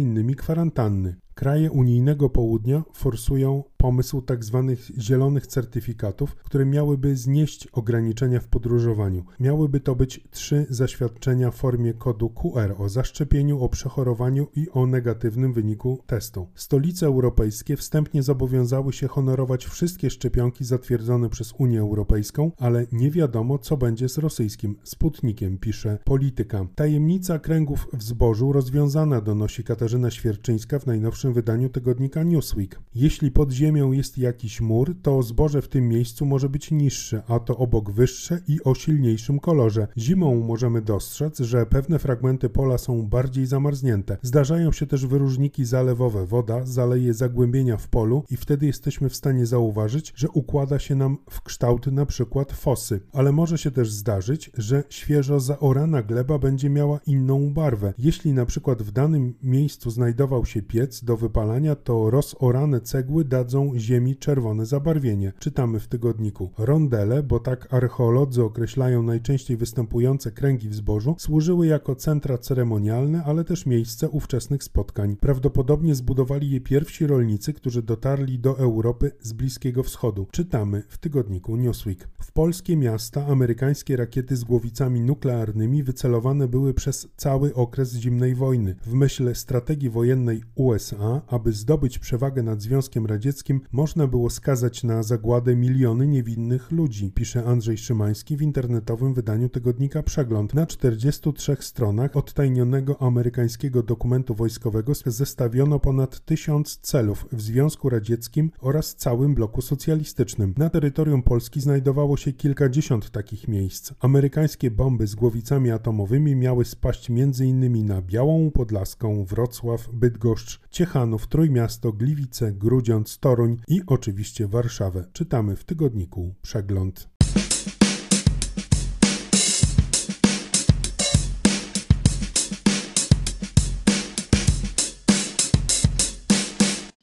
m.in. 0.06 0.34
kwarantanny. 0.36 1.16
Kraje 1.38 1.70
unijnego 1.70 2.30
południa 2.30 2.82
forsują 2.92 3.64
pomysł 3.76 4.22
tzw. 4.28 4.76
zielonych 4.98 5.46
certyfikatów, 5.46 6.36
które 6.36 6.66
miałyby 6.66 7.16
znieść 7.16 7.68
ograniczenia 7.72 8.40
w 8.40 8.48
podróżowaniu. 8.48 9.24
Miałyby 9.40 9.80
to 9.80 9.94
być 9.94 10.20
trzy 10.30 10.66
zaświadczenia 10.70 11.50
w 11.50 11.54
formie 11.54 11.94
kodu 11.94 12.30
QR 12.30 12.74
o 12.78 12.88
zaszczepieniu, 12.88 13.60
o 13.60 13.68
przechorowaniu 13.68 14.46
i 14.56 14.70
o 14.70 14.86
negatywnym 14.86 15.52
wyniku 15.52 16.02
testu. 16.06 16.46
Stolice 16.54 17.06
europejskie 17.06 17.76
wstępnie 17.76 18.22
zobowiązały 18.22 18.92
się 18.92 19.08
honorować 19.08 19.66
wszystkie 19.66 20.10
szczepionki 20.10 20.64
zatwierdzone 20.64 21.28
przez 21.28 21.54
Unię 21.58 21.80
Europejską, 21.80 22.52
ale 22.58 22.86
nie 22.92 23.10
wiadomo, 23.10 23.58
co 23.58 23.76
będzie 23.76 24.08
z 24.08 24.18
rosyjskim 24.18 24.76
Sputnikiem, 24.84 25.58
pisze 25.58 25.98
Polityka. 26.04 26.66
Tajemnica 26.74 27.38
kręgów 27.38 27.88
w 27.92 28.02
zbożu 28.02 28.52
rozwiązana 28.52 29.20
donosi 29.20 29.64
Katarzyna 29.64 30.10
Świerczyńska 30.10 30.78
w 30.78 30.86
najnowszym 30.86 31.25
wydaniu 31.32 31.68
tygodnika 31.68 32.22
Newsweek. 32.22 32.80
Jeśli 32.94 33.30
pod 33.30 33.52
ziemią 33.52 33.92
jest 33.92 34.18
jakiś 34.18 34.60
mur, 34.60 34.94
to 35.02 35.22
zboże 35.22 35.62
w 35.62 35.68
tym 35.68 35.88
miejscu 35.88 36.26
może 36.26 36.48
być 36.48 36.70
niższe, 36.70 37.22
a 37.28 37.38
to 37.38 37.56
obok 37.56 37.90
wyższe 37.90 38.40
i 38.48 38.62
o 38.64 38.74
silniejszym 38.74 39.40
kolorze. 39.40 39.88
Zimą 39.98 40.40
możemy 40.40 40.82
dostrzec, 40.82 41.38
że 41.38 41.66
pewne 41.66 41.98
fragmenty 41.98 42.48
pola 42.48 42.78
są 42.78 43.02
bardziej 43.02 43.46
zamarznięte. 43.46 44.16
Zdarzają 44.22 44.72
się 44.72 44.86
też 44.86 45.06
wyróżniki 45.06 45.64
zalewowe. 45.64 46.26
Woda 46.26 46.66
zaleje 46.66 47.14
zagłębienia 47.14 47.76
w 47.76 47.88
polu 47.88 48.24
i 48.30 48.36
wtedy 48.36 48.66
jesteśmy 48.66 49.08
w 49.08 49.16
stanie 49.16 49.46
zauważyć, 49.46 50.12
że 50.16 50.28
układa 50.28 50.78
się 50.78 50.94
nam 50.94 51.18
w 51.30 51.42
kształt 51.42 51.86
na 51.86 52.06
przykład 52.06 52.52
fosy. 52.52 53.00
Ale 53.12 53.32
może 53.32 53.58
się 53.58 53.70
też 53.70 53.92
zdarzyć, 53.92 54.50
że 54.58 54.84
świeżo 54.88 55.40
zaorana 55.40 56.02
gleba 56.02 56.38
będzie 56.38 56.70
miała 56.70 57.00
inną 57.06 57.52
barwę. 57.54 57.94
Jeśli 57.98 58.32
na 58.32 58.46
przykład 58.46 58.82
w 58.82 58.92
danym 58.92 59.34
miejscu 59.42 59.90
znajdował 59.90 60.46
się 60.46 60.62
piec 60.62 61.04
do 61.04 61.15
wypalania, 61.16 61.76
to 61.76 62.10
rozorane 62.10 62.80
cegły 62.80 63.24
dadzą 63.24 63.72
ziemi 63.76 64.16
czerwone 64.16 64.66
zabarwienie. 64.66 65.32
Czytamy 65.38 65.80
w 65.80 65.88
tygodniku. 65.88 66.50
Rondele, 66.58 67.22
bo 67.22 67.40
tak 67.40 67.74
archeolodzy 67.74 68.44
określają 68.44 69.02
najczęściej 69.02 69.56
występujące 69.56 70.30
kręgi 70.30 70.68
w 70.68 70.74
zbożu, 70.74 71.14
służyły 71.18 71.66
jako 71.66 71.94
centra 71.94 72.38
ceremonialne, 72.38 73.24
ale 73.24 73.44
też 73.44 73.66
miejsce 73.66 74.08
ówczesnych 74.08 74.64
spotkań. 74.64 75.16
Prawdopodobnie 75.16 75.94
zbudowali 75.94 76.50
je 76.50 76.60
pierwsi 76.60 77.06
rolnicy, 77.06 77.52
którzy 77.52 77.82
dotarli 77.82 78.38
do 78.38 78.58
Europy 78.58 79.12
z 79.20 79.32
Bliskiego 79.32 79.82
Wschodu. 79.82 80.26
Czytamy 80.30 80.82
w 80.88 80.98
tygodniku 80.98 81.56
Newsweek. 81.56 82.08
W 82.22 82.32
polskie 82.32 82.76
miasta 82.76 83.26
amerykańskie 83.26 83.96
rakiety 83.96 84.36
z 84.36 84.44
głowicami 84.44 85.00
nuklearnymi 85.00 85.82
wycelowane 85.82 86.48
były 86.48 86.74
przez 86.74 87.08
cały 87.16 87.54
okres 87.54 87.94
zimnej 87.94 88.34
wojny. 88.34 88.74
W 88.86 88.92
myśl 88.94 89.34
strategii 89.34 89.90
wojennej 89.90 90.42
USA, 90.54 91.05
aby 91.28 91.52
zdobyć 91.52 91.98
przewagę 91.98 92.42
nad 92.42 92.62
Związkiem 92.62 93.06
Radzieckim, 93.06 93.60
można 93.72 94.06
było 94.06 94.30
skazać 94.30 94.84
na 94.84 95.02
zagładę 95.02 95.56
miliony 95.56 96.06
niewinnych 96.06 96.70
ludzi, 96.70 97.12
pisze 97.14 97.44
Andrzej 97.44 97.78
Szymański 97.78 98.36
w 98.36 98.42
internetowym 98.42 99.14
wydaniu 99.14 99.48
tygodnika 99.48 100.02
Przegląd. 100.02 100.54
Na 100.54 100.66
43 100.66 101.56
stronach 101.60 102.16
odtajnionego 102.16 103.02
amerykańskiego 103.02 103.82
dokumentu 103.82 104.34
wojskowego 104.34 104.92
zestawiono 105.06 105.78
ponad 105.80 106.24
tysiąc 106.24 106.78
celów 106.78 107.26
w 107.32 107.42
Związku 107.42 107.88
Radzieckim 107.88 108.50
oraz 108.60 108.94
całym 108.94 109.34
bloku 109.34 109.62
socjalistycznym. 109.62 110.54
Na 110.56 110.70
terytorium 110.70 111.22
Polski 111.22 111.60
znajdowało 111.60 112.16
się 112.16 112.32
kilkadziesiąt 112.32 113.10
takich 113.10 113.48
miejsc. 113.48 113.92
Amerykańskie 114.00 114.70
bomby 114.70 115.06
z 115.06 115.14
głowicami 115.14 115.70
atomowymi 115.70 116.36
miały 116.36 116.64
spaść 116.64 117.10
m.in. 117.10 117.86
na 117.86 118.02
Białą 118.02 118.50
Podlaską, 118.50 119.24
Wrocław, 119.24 119.88
Bydgoszcz, 119.92 120.60
Ciechanów, 120.96 121.26
Trójmiasto, 121.26 121.92
Gliwice, 121.92 122.52
Grudziądz, 122.52 123.18
Toruń 123.18 123.56
i 123.68 123.80
oczywiście 123.86 124.48
Warszawę. 124.48 125.04
Czytamy 125.12 125.56
w 125.56 125.64
tygodniku 125.64 126.34
Przegląd. 126.42 127.08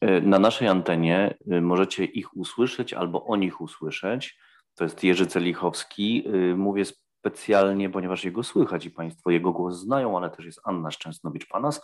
E, 0.01 0.21
Na 0.21 0.39
naszej 0.39 0.67
antenie 0.67 1.37
y, 1.51 1.61
możecie 1.61 2.05
ich 2.05 2.37
usłyszeć 2.37 2.93
albo 2.93 3.25
o 3.25 3.35
nich 3.35 3.61
usłyszeć. 3.61 4.37
To 4.75 4.83
jest 4.83 5.03
Jerzy 5.03 5.27
Celichowski. 5.27 6.23
Y, 6.27 6.55
Mówię 6.57 6.85
specjalnie, 6.85 7.89
ponieważ 7.89 8.25
jego 8.25 8.43
słychać 8.43 8.85
i 8.85 8.91
Państwo 8.91 9.31
jego 9.31 9.51
głos 9.51 9.79
znają, 9.79 10.17
ale 10.17 10.29
też 10.29 10.45
jest 10.45 10.61
Anna 10.63 10.89
Szczęsnowicz-Panas, 10.91 11.81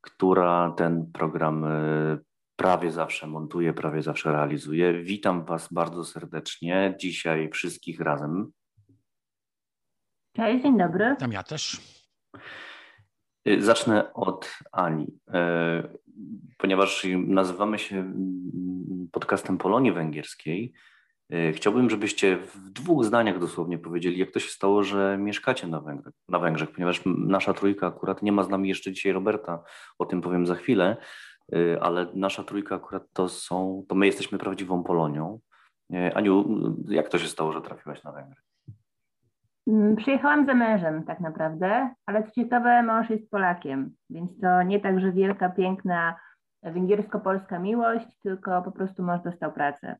która 0.00 0.74
ten 0.76 1.12
program 1.12 1.64
y, 1.64 2.18
prawie 2.56 2.90
zawsze 2.90 3.26
montuje, 3.26 3.72
prawie 3.72 4.02
zawsze 4.02 4.32
realizuje. 4.32 5.02
Witam 5.02 5.44
Was 5.44 5.72
bardzo 5.72 6.04
serdecznie. 6.04 6.94
Dzisiaj 7.00 7.50
wszystkich 7.50 8.00
razem. 8.00 8.52
Cześć, 10.36 10.62
dzień 10.62 10.78
dobry. 10.78 11.16
Tam 11.18 11.32
ja 11.32 11.42
też. 11.42 11.80
Y, 13.48 13.62
Zacznę 13.62 14.12
od 14.14 14.58
Ani, 14.72 15.04
y, 15.04 15.98
ponieważ 16.58 17.06
nazywamy 17.26 17.78
się 17.78 17.96
mm, 17.96 19.08
podcastem 19.12 19.58
Polonii 19.58 19.92
Węgierskiej. 19.92 20.72
Y, 21.32 21.52
Chciałbym, 21.52 21.90
żebyście 21.90 22.36
w 22.36 22.70
dwóch 22.70 23.04
zdaniach 23.04 23.38
dosłownie 23.38 23.78
powiedzieli, 23.78 24.18
jak 24.18 24.30
to 24.30 24.40
się 24.40 24.50
stało, 24.50 24.82
że 24.82 25.18
mieszkacie 25.18 25.66
na 25.66 25.80
Węgrzech, 25.80 26.14
na 26.28 26.38
Węgrzech 26.38 26.70
ponieważ 26.70 27.02
nasza 27.06 27.54
trójka 27.54 27.86
akurat 27.86 28.22
nie 28.22 28.32
ma 28.32 28.42
z 28.42 28.48
nami 28.48 28.68
jeszcze 28.68 28.92
dzisiaj 28.92 29.12
Roberta, 29.12 29.62
o 29.98 30.06
tym 30.06 30.20
powiem 30.20 30.46
za 30.46 30.54
chwilę, 30.54 30.96
y, 31.54 31.78
ale 31.80 32.06
nasza 32.14 32.44
trójka 32.44 32.74
akurat 32.74 33.02
to 33.12 33.28
są, 33.28 33.84
to 33.88 33.94
my 33.94 34.06
jesteśmy 34.06 34.38
prawdziwą 34.38 34.82
Polonią. 34.84 35.40
Y, 35.94 36.14
Aniu, 36.14 36.44
jak 36.88 37.08
to 37.08 37.18
się 37.18 37.28
stało, 37.28 37.52
że 37.52 37.60
trafiłaś 37.60 38.04
na 38.04 38.12
Węgry? 38.12 38.40
Mm, 39.66 39.96
Przyjechałam 39.96 40.46
za 40.46 40.54
mężem 40.54 41.04
tak 41.04 41.20
naprawdę, 41.20 41.90
ale 42.06 42.24
co 42.24 42.30
ciekawe, 42.30 42.82
mąż 42.82 43.10
jest 43.10 43.30
Polakiem, 43.30 43.90
więc 44.10 44.40
to 44.40 44.62
nie 44.62 44.80
tak, 44.80 45.00
że 45.00 45.12
wielka, 45.12 45.48
piękna 45.48 46.14
węgiersko-polska 46.62 47.58
miłość, 47.58 48.06
tylko 48.22 48.62
po 48.62 48.72
prostu 48.72 49.02
mąż 49.02 49.22
dostał 49.22 49.52
pracę. 49.52 49.96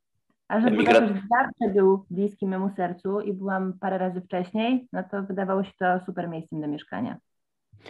A 0.48 0.60
że 0.60 0.66
Emigra- 0.66 0.76
Budapeszt 1.00 1.26
zawsze 1.28 1.74
był 1.74 2.04
bliski 2.10 2.46
memu 2.46 2.70
sercu 2.76 3.20
i 3.20 3.32
byłam 3.32 3.72
parę 3.80 3.98
razy 3.98 4.20
wcześniej, 4.20 4.88
no 4.92 5.02
to 5.10 5.22
wydawało 5.22 5.64
się 5.64 5.72
to 5.78 6.00
super 6.06 6.28
miejscem 6.28 6.60
do 6.60 6.68
mieszkania. 6.68 7.16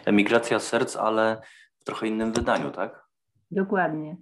Emigracja 0.05 0.59
serc, 0.59 0.97
ale 0.97 1.41
w 1.81 1.85
trochę 1.85 2.07
innym 2.09 2.33
wydaniu, 2.33 2.71
tak? 2.71 3.05
Dokładnie. 3.51 4.17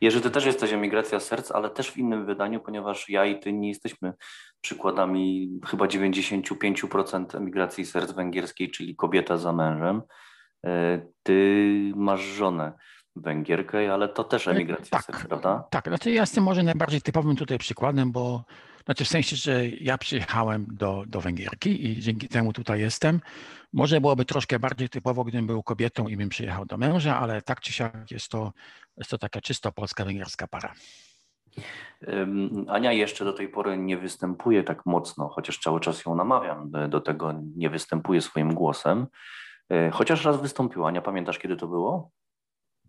Jerzy, 0.00 0.20
ty 0.20 0.30
też 0.30 0.46
jesteś 0.46 0.72
emigracja 0.72 1.20
serc, 1.20 1.50
ale 1.52 1.70
też 1.70 1.90
w 1.90 1.96
innym 1.96 2.26
wydaniu, 2.26 2.60
ponieważ 2.60 3.08
ja 3.08 3.24
i 3.26 3.40
ty 3.40 3.52
nie 3.52 3.68
jesteśmy 3.68 4.12
przykładami 4.60 5.50
chyba 5.66 5.84
95% 5.86 7.36
emigracji 7.36 7.86
serc 7.86 8.12
węgierskiej, 8.12 8.70
czyli 8.70 8.96
kobieta 8.96 9.36
za 9.36 9.52
mężem. 9.52 10.02
E, 10.66 11.00
Ty 11.22 11.92
masz 11.96 12.20
żonę. 12.20 12.72
Węgierkę, 13.16 13.94
ale 13.94 14.08
to 14.08 14.24
też 14.24 14.48
emigracja, 14.48 14.98
tak. 15.02 15.26
prawda? 15.28 15.64
Tak, 15.70 15.88
znaczy 15.88 16.10
ja 16.10 16.20
jestem 16.20 16.44
może 16.44 16.62
najbardziej 16.62 17.00
typowym 17.02 17.36
tutaj 17.36 17.58
przykładem, 17.58 18.12
bo 18.12 18.44
znaczy 18.84 19.04
w 19.04 19.08
sensie, 19.08 19.36
że 19.36 19.68
ja 19.68 19.98
przyjechałem 19.98 20.66
do, 20.70 21.04
do 21.06 21.20
Węgierki 21.20 21.86
i 21.90 22.00
dzięki 22.00 22.28
temu 22.28 22.52
tutaj 22.52 22.80
jestem. 22.80 23.20
Może 23.72 24.00
byłoby 24.00 24.24
troszkę 24.24 24.58
bardziej 24.58 24.88
typowo, 24.88 25.24
gdybym 25.24 25.46
był 25.46 25.62
kobietą 25.62 26.08
i 26.08 26.16
bym 26.16 26.28
przyjechał 26.28 26.66
do 26.66 26.76
męża, 26.76 27.18
ale 27.18 27.42
tak 27.42 27.60
czy 27.60 27.72
siak 27.72 28.10
jest 28.10 28.28
to, 28.28 28.52
jest 28.96 29.10
to 29.10 29.18
taka 29.18 29.40
czysto 29.40 29.72
polska-węgierska 29.72 30.46
para. 30.46 30.72
Ania 32.68 32.92
jeszcze 32.92 33.24
do 33.24 33.32
tej 33.32 33.48
pory 33.48 33.78
nie 33.78 33.96
występuje 33.98 34.62
tak 34.64 34.86
mocno, 34.86 35.28
chociaż 35.28 35.58
cały 35.58 35.80
czas 35.80 36.04
ją 36.04 36.14
namawiam 36.14 36.70
do- 36.70 36.88
do 36.88 37.00
tego, 37.00 37.34
nie 37.56 37.70
występuje 37.70 38.20
swoim 38.20 38.54
głosem. 38.54 39.06
Y, 39.72 39.90
Chociaż 39.92 40.24
raz 40.24 40.42
wystąpiła. 40.42 40.88
Ania, 40.88 41.02
pamiętasz, 41.02 41.38
kiedy 41.38 41.56
to 41.56 41.66
było? 41.68 42.10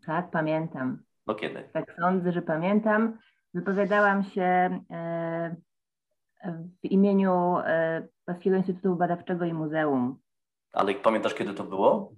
Tak, 0.06 0.32
pamiętam. 0.32 0.98
No 1.28 1.36
kiedy? 1.36 1.70
Tak 1.74 1.96
sądzę, 2.00 2.32
że 2.32 2.42
pamiętam. 2.42 3.18
Wypowiadałam 3.54 4.24
się 4.24 4.80
e, 4.92 5.56
w 6.84 6.84
imieniu 6.84 7.58
e, 7.58 8.08
Polskiego 8.26 8.56
Instytutu 8.56 8.96
Badawczego 8.96 9.46
i 9.46 9.54
Muzeum. 9.54 10.20
Ale 10.74 10.94
pamiętasz, 10.94 11.34
kiedy 11.34 11.54
to 11.54 11.64
było? 11.64 12.14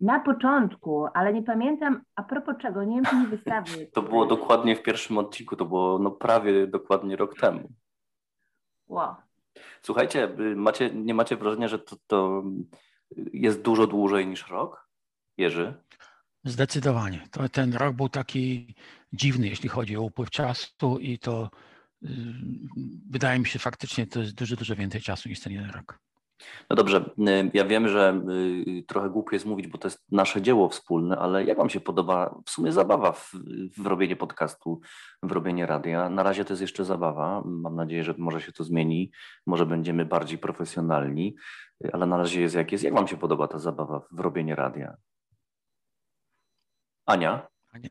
Na 0.00 0.20
początku, 0.20 1.06
ale 1.14 1.32
nie 1.32 1.42
pamiętam 1.42 2.02
a 2.14 2.22
propos 2.22 2.54
czego, 2.60 2.84
nie 2.84 2.94
wiem, 2.96 3.04
czy 3.04 3.16
nie 3.16 3.26
wystawy. 3.26 3.86
To 3.94 4.02
było 4.02 4.26
dokładnie 4.26 4.76
w 4.76 4.82
pierwszym 4.82 5.18
odcinku, 5.18 5.56
to 5.56 5.64
było 5.64 5.98
no 5.98 6.10
prawie 6.10 6.66
dokładnie 6.66 7.16
rok 7.16 7.40
temu. 7.40 7.68
Wow. 8.86 9.14
Słuchajcie, 9.82 10.24
y, 10.24 10.56
macie, 10.56 10.90
nie 10.90 11.14
macie 11.14 11.36
wrażenia, 11.36 11.68
że 11.68 11.78
to, 11.78 11.96
to 12.06 12.42
jest 13.32 13.62
dużo 13.62 13.86
dłużej 13.86 14.26
niż 14.26 14.48
rok? 14.48 14.88
Jerzy? 15.36 15.74
Zdecydowanie. 16.44 17.26
To, 17.30 17.48
ten 17.48 17.74
rok 17.74 17.96
był 17.96 18.08
taki 18.08 18.74
dziwny, 19.12 19.48
jeśli 19.48 19.68
chodzi 19.68 19.96
o 19.96 20.02
upływ 20.02 20.30
czasu 20.30 20.98
i 20.98 21.18
to 21.18 21.50
y, 22.02 22.08
wydaje 23.10 23.38
mi 23.38 23.46
się 23.46 23.58
faktycznie 23.58 24.06
to 24.06 24.20
jest 24.20 24.34
dużo, 24.34 24.56
dużo 24.56 24.76
więcej 24.76 25.00
czasu 25.00 25.28
niż 25.28 25.40
ten 25.40 25.52
jeden 25.52 25.70
rok. 25.70 25.98
No 26.70 26.76
dobrze, 26.76 27.10
y, 27.18 27.50
ja 27.54 27.64
wiem, 27.64 27.88
że 27.88 28.22
y, 28.78 28.82
trochę 28.86 29.10
głupio 29.10 29.36
jest 29.36 29.46
mówić, 29.46 29.66
bo 29.66 29.78
to 29.78 29.88
jest 29.88 30.04
nasze 30.12 30.42
dzieło 30.42 30.68
wspólne, 30.68 31.18
ale 31.18 31.44
jak 31.44 31.58
Wam 31.58 31.70
się 31.70 31.80
podoba 31.80 32.40
w 32.46 32.50
sumie 32.50 32.72
zabawa 32.72 33.12
w, 33.12 33.32
w 33.78 33.86
robienie 33.86 34.16
podcastu, 34.16 34.80
w 35.22 35.32
robienie 35.32 35.66
radia? 35.66 36.10
Na 36.10 36.22
razie 36.22 36.44
to 36.44 36.52
jest 36.52 36.60
jeszcze 36.60 36.84
zabawa. 36.84 37.42
Mam 37.44 37.76
nadzieję, 37.76 38.04
że 38.04 38.14
może 38.18 38.40
się 38.40 38.52
to 38.52 38.64
zmieni, 38.64 39.10
może 39.46 39.66
będziemy 39.66 40.04
bardziej 40.04 40.38
profesjonalni, 40.38 41.34
ale 41.92 42.06
na 42.06 42.16
razie 42.16 42.40
jest 42.40 42.54
jak 42.54 42.72
jest. 42.72 42.84
Jak 42.84 42.94
Wam 42.94 43.08
się 43.08 43.16
podoba 43.16 43.48
ta 43.48 43.58
zabawa 43.58 44.00
w 44.12 44.20
robienie 44.20 44.54
radia? 44.54 44.96
Ania? 47.10 47.90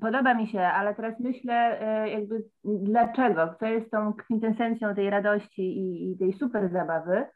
Podoba 0.00 0.34
mi 0.34 0.48
się, 0.48 0.60
ale 0.60 0.94
teraz 0.94 1.20
myślę 1.20 1.80
e, 1.80 2.10
jakby 2.10 2.44
dlaczego, 2.64 3.54
co 3.60 3.66
jest 3.66 3.90
tą 3.90 4.12
kwintesencją 4.12 4.94
tej 4.94 5.10
radości 5.10 5.62
i, 5.62 6.12
i 6.12 6.18
tej 6.18 6.32
super 6.32 6.72
zabawy. 6.72 7.26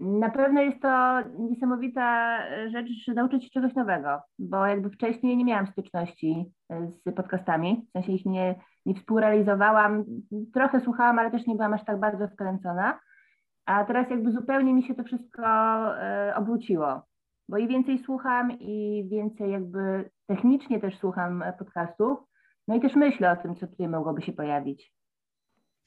Na 0.00 0.30
pewno 0.30 0.60
jest 0.60 0.82
to 0.82 1.20
niesamowita 1.38 2.38
rzecz, 2.68 2.88
że 3.06 3.14
nauczyć 3.14 3.44
się 3.44 3.50
czegoś 3.50 3.74
nowego, 3.74 4.20
bo 4.38 4.66
jakby 4.66 4.90
wcześniej 4.90 5.36
nie 5.36 5.44
miałam 5.44 5.66
styczności 5.66 6.52
e, 6.70 6.90
z 7.06 7.14
podcastami, 7.14 7.86
w 7.88 7.92
sensie 7.92 8.12
ich 8.12 8.26
nie, 8.26 8.54
nie 8.86 8.94
współrealizowałam, 8.94 10.04
trochę 10.54 10.80
słuchałam, 10.80 11.18
ale 11.18 11.30
też 11.30 11.46
nie 11.46 11.54
byłam 11.54 11.74
aż 11.74 11.84
tak 11.84 12.00
bardzo 12.00 12.28
wkręcona, 12.28 13.00
a 13.66 13.84
teraz 13.84 14.10
jakby 14.10 14.32
zupełnie 14.32 14.74
mi 14.74 14.82
się 14.82 14.94
to 14.94 15.04
wszystko 15.04 15.46
e, 15.98 16.34
obróciło, 16.36 17.02
bo 17.48 17.58
i 17.58 17.68
więcej 17.68 17.98
słucham 17.98 18.52
i 18.52 19.06
więcej 19.10 19.50
jakby 19.50 20.10
technicznie 20.26 20.80
też 20.80 20.98
słucham 20.98 21.42
e, 21.42 21.52
podcastów, 21.52 22.18
no 22.68 22.74
i 22.74 22.80
też 22.80 22.94
myślę 22.94 23.32
o 23.32 23.42
tym, 23.42 23.56
co 23.56 23.66
tutaj 23.66 23.88
mogłoby 23.88 24.22
się 24.22 24.32
pojawić. 24.32 24.94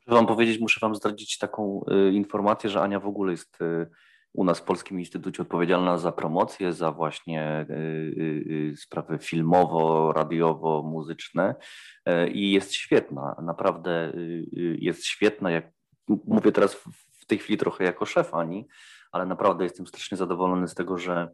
Muszę 0.07 0.15
Wam 0.15 0.27
powiedzieć, 0.27 0.59
muszę 0.59 0.79
Wam 0.81 0.95
zdradzić 0.95 1.37
taką 1.37 1.81
y, 1.91 2.11
informację, 2.11 2.69
że 2.69 2.81
Ania 2.81 2.99
w 2.99 3.07
ogóle 3.07 3.31
jest 3.31 3.61
y, 3.61 3.89
u 4.33 4.43
nas 4.43 4.59
w 4.59 4.63
Polskim 4.63 4.99
Instytucie 4.99 5.41
odpowiedzialna 5.41 5.97
za 5.97 6.11
promocję, 6.11 6.73
za 6.73 6.91
właśnie 6.91 7.65
y, 7.69 8.73
sprawy 8.77 9.17
filmowo, 9.17 10.13
radiowo, 10.13 10.83
muzyczne 10.83 11.55
i 12.33 12.51
jest 12.51 12.73
świetna, 12.73 13.35
naprawdę 13.41 14.13
jest 14.79 15.05
świetna, 15.05 15.51
jak 15.51 15.71
mówię 16.07 16.51
teraz 16.51 16.75
w, 16.75 16.87
w 17.21 17.25
tej 17.25 17.37
chwili 17.37 17.57
trochę 17.57 17.83
jako 17.83 18.05
szef 18.05 18.33
Ani, 18.33 18.67
ale 19.11 19.25
naprawdę 19.25 19.63
jestem 19.63 19.87
strasznie 19.87 20.17
zadowolony 20.17 20.67
z 20.67 20.73
tego, 20.75 20.97
że, 20.97 21.29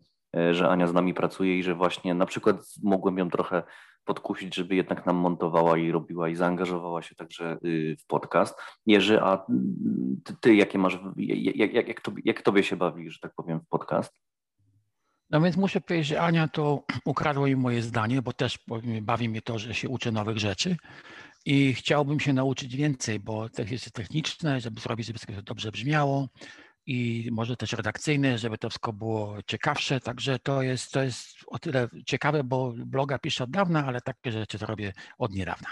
że 0.51 0.69
Ania 0.69 0.87
z 0.87 0.93
nami 0.93 1.13
pracuje 1.13 1.59
i 1.59 1.63
że 1.63 1.75
właśnie 1.75 2.13
na 2.13 2.25
przykład 2.25 2.57
mogłem 2.83 3.17
ją 3.17 3.29
trochę 3.29 3.63
podkusić, 4.05 4.55
żeby 4.55 4.75
jednak 4.75 5.05
nam 5.05 5.15
montowała 5.15 5.77
i 5.77 5.91
robiła 5.91 6.29
i 6.29 6.35
zaangażowała 6.35 7.01
się 7.01 7.15
także 7.15 7.57
y, 7.65 7.95
w 7.99 8.05
podcast. 8.05 8.59
Jerzy, 8.85 9.21
a 9.21 9.45
ty, 10.23 10.35
ty 10.41 10.55
jakie 10.55 10.77
masz, 10.77 10.99
jak, 11.17 11.73
jak, 11.73 11.87
jak, 11.87 12.01
tobie, 12.01 12.21
jak 12.25 12.41
tobie 12.41 12.63
się 12.63 12.75
bawi, 12.75 13.09
że 13.09 13.19
tak 13.19 13.33
powiem, 13.35 13.59
w 13.59 13.67
podcast? 13.67 14.13
No 15.29 15.41
więc 15.41 15.57
muszę 15.57 15.81
powiedzieć, 15.81 16.07
że 16.07 16.21
Ania 16.21 16.47
to 16.47 16.83
ukradła 17.05 17.47
mi 17.47 17.55
moje 17.55 17.81
zdanie, 17.81 18.21
bo 18.21 18.33
też 18.33 18.59
bawi 19.01 19.29
mnie 19.29 19.41
to, 19.41 19.59
że 19.59 19.73
się 19.73 19.89
uczę 19.89 20.11
nowych 20.11 20.37
rzeczy 20.37 20.77
i 21.45 21.73
chciałbym 21.73 22.19
się 22.19 22.33
nauczyć 22.33 22.75
więcej, 22.75 23.19
bo 23.19 23.49
to 23.49 23.61
jest 23.61 23.93
techniczne, 23.93 24.61
żeby 24.61 24.81
zrobić, 24.81 25.07
żeby 25.07 25.19
to 25.19 25.41
dobrze 25.41 25.71
brzmiało 25.71 26.29
i 26.85 27.29
może 27.31 27.57
też 27.57 27.73
redakcyjne, 27.73 28.37
żeby 28.37 28.57
to 28.57 28.69
wszystko 28.69 28.93
było 28.93 29.37
ciekawsze, 29.47 29.99
także 29.99 30.39
to 30.39 30.61
jest, 30.61 30.91
to 30.91 31.03
jest 31.03 31.27
o 31.47 31.59
tyle 31.59 31.87
ciekawe, 32.05 32.43
bo 32.43 32.73
bloga 32.77 33.19
piszę 33.19 33.43
od 33.43 33.51
dawna, 33.51 33.85
ale 33.85 34.01
takie 34.01 34.31
rzeczy 34.31 34.59
to 34.59 34.65
robię 34.65 34.93
od 35.17 35.31
niedawna. 35.31 35.69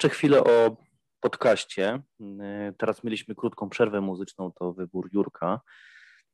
Jeszcze 0.00 0.16
chwilę 0.16 0.44
o 0.44 0.76
podcaście. 1.20 2.02
E, 2.40 2.72
Teraz 2.78 3.04
mieliśmy 3.04 3.34
krótką 3.34 3.68
przerwę 3.68 4.00
muzyczną, 4.00 4.52
to 4.52 4.72
wybór 4.72 5.08
Jurka. 5.12 5.60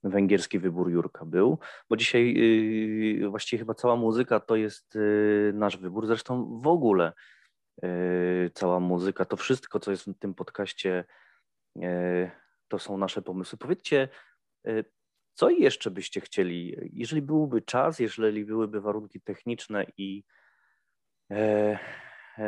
Węgierski 0.02 0.58
wybór 0.58 0.90
Jurka 0.90 1.24
był, 1.24 1.58
bo 1.90 1.96
dzisiaj 1.96 2.34
y, 3.24 3.28
właściwie 3.28 3.58
chyba 3.58 3.74
cała 3.74 3.96
muzyka 3.96 4.40
to 4.40 4.56
jest 4.56 4.96
y, 4.96 5.52
nasz 5.54 5.76
wybór. 5.76 6.06
Zresztą 6.06 6.60
w 6.60 6.66
ogóle 6.66 7.12
y, 7.84 8.50
cała 8.54 8.80
muzyka, 8.80 9.24
to 9.24 9.36
wszystko, 9.36 9.80
co 9.80 9.90
jest 9.90 10.04
w 10.06 10.18
tym 10.18 10.34
podcaście, 10.34 11.04
y, 11.76 12.30
to 12.68 12.78
są 12.78 12.98
nasze 12.98 13.22
pomysły. 13.22 13.58
Powiedzcie, 13.58 14.08
y, 14.68 14.84
co 15.34 15.50
jeszcze 15.50 15.90
byście 15.90 16.20
chcieli, 16.20 16.76
jeżeli 16.92 17.22
byłby 17.22 17.62
czas, 17.62 17.98
jeżeli 17.98 18.44
byłyby 18.44 18.80
warunki 18.80 19.20
techniczne 19.20 19.86
i, 19.96 20.24
e, 21.30 21.78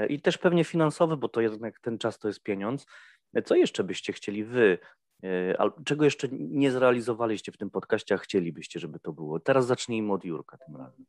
i 0.09 0.21
też 0.21 0.39
pewnie 0.39 0.65
finansowe, 0.65 1.17
bo 1.17 1.29
to 1.29 1.41
jednak 1.41 1.81
ten 1.81 1.99
czas 1.99 2.19
to 2.19 2.29
jest 2.29 2.43
pieniądz, 2.43 2.87
co 3.45 3.55
jeszcze 3.55 3.85
byście 3.85 4.13
chcieli 4.13 4.45
wy, 4.45 4.79
e, 5.23 5.55
czego 5.85 6.05
jeszcze 6.05 6.29
nie 6.33 6.71
zrealizowaliście 6.71 7.53
w 7.53 7.57
tym 7.57 7.71
podcaście, 7.71 8.15
a 8.15 8.19
chcielibyście, 8.19 8.81
żeby 8.81 9.01
to 9.01 9.13
było? 9.13 9.41
Teraz 9.41 9.67
zacznijmy 9.67 10.13
od 10.13 10.25
Jurka 10.25 10.59
tym 10.59 10.77
razem. 10.77 11.05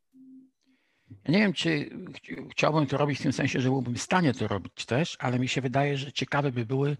Ja 1.26 1.32
nie 1.32 1.40
wiem, 1.40 1.54
czy 1.54 1.90
chci- 2.14 2.48
chciałbym 2.52 2.88
to 2.88 2.98
robić 2.98 3.20
w 3.20 3.24
tym 3.24 3.34
sensie, 3.34 3.60
że 3.60 3.70
byłbym 3.70 3.96
w 3.96 4.02
stanie 4.02 4.34
to 4.34 4.48
robić 4.48 4.86
też, 4.86 5.16
ale 5.20 5.40
mi 5.40 5.48
się 5.48 5.62
wydaje, 5.62 5.98
że 5.98 6.12
ciekawe 6.12 6.52
by 6.52 6.66
były 6.66 6.98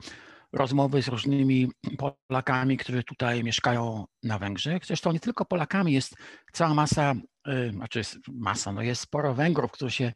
rozmowy 0.54 1.02
z 1.02 1.08
różnymi 1.08 1.72
Polakami, 1.98 2.78
którzy 2.78 3.04
tutaj 3.04 3.44
mieszkają 3.44 4.06
na 4.24 4.40
Węgrzech. 4.40 4.86
Zresztą 4.86 5.12
nie 5.12 5.20
tylko 5.20 5.46
Polakami, 5.46 5.94
jest 5.94 6.16
cała 6.54 6.74
masa, 6.74 7.14
y, 7.48 7.72
znaczy 7.72 8.00
jest 8.00 8.18
masa, 8.28 8.72
no 8.72 8.82
jest 8.82 9.02
sporo 9.02 9.34
Węgrów, 9.34 9.72
którzy 9.72 9.92
się, 9.92 10.14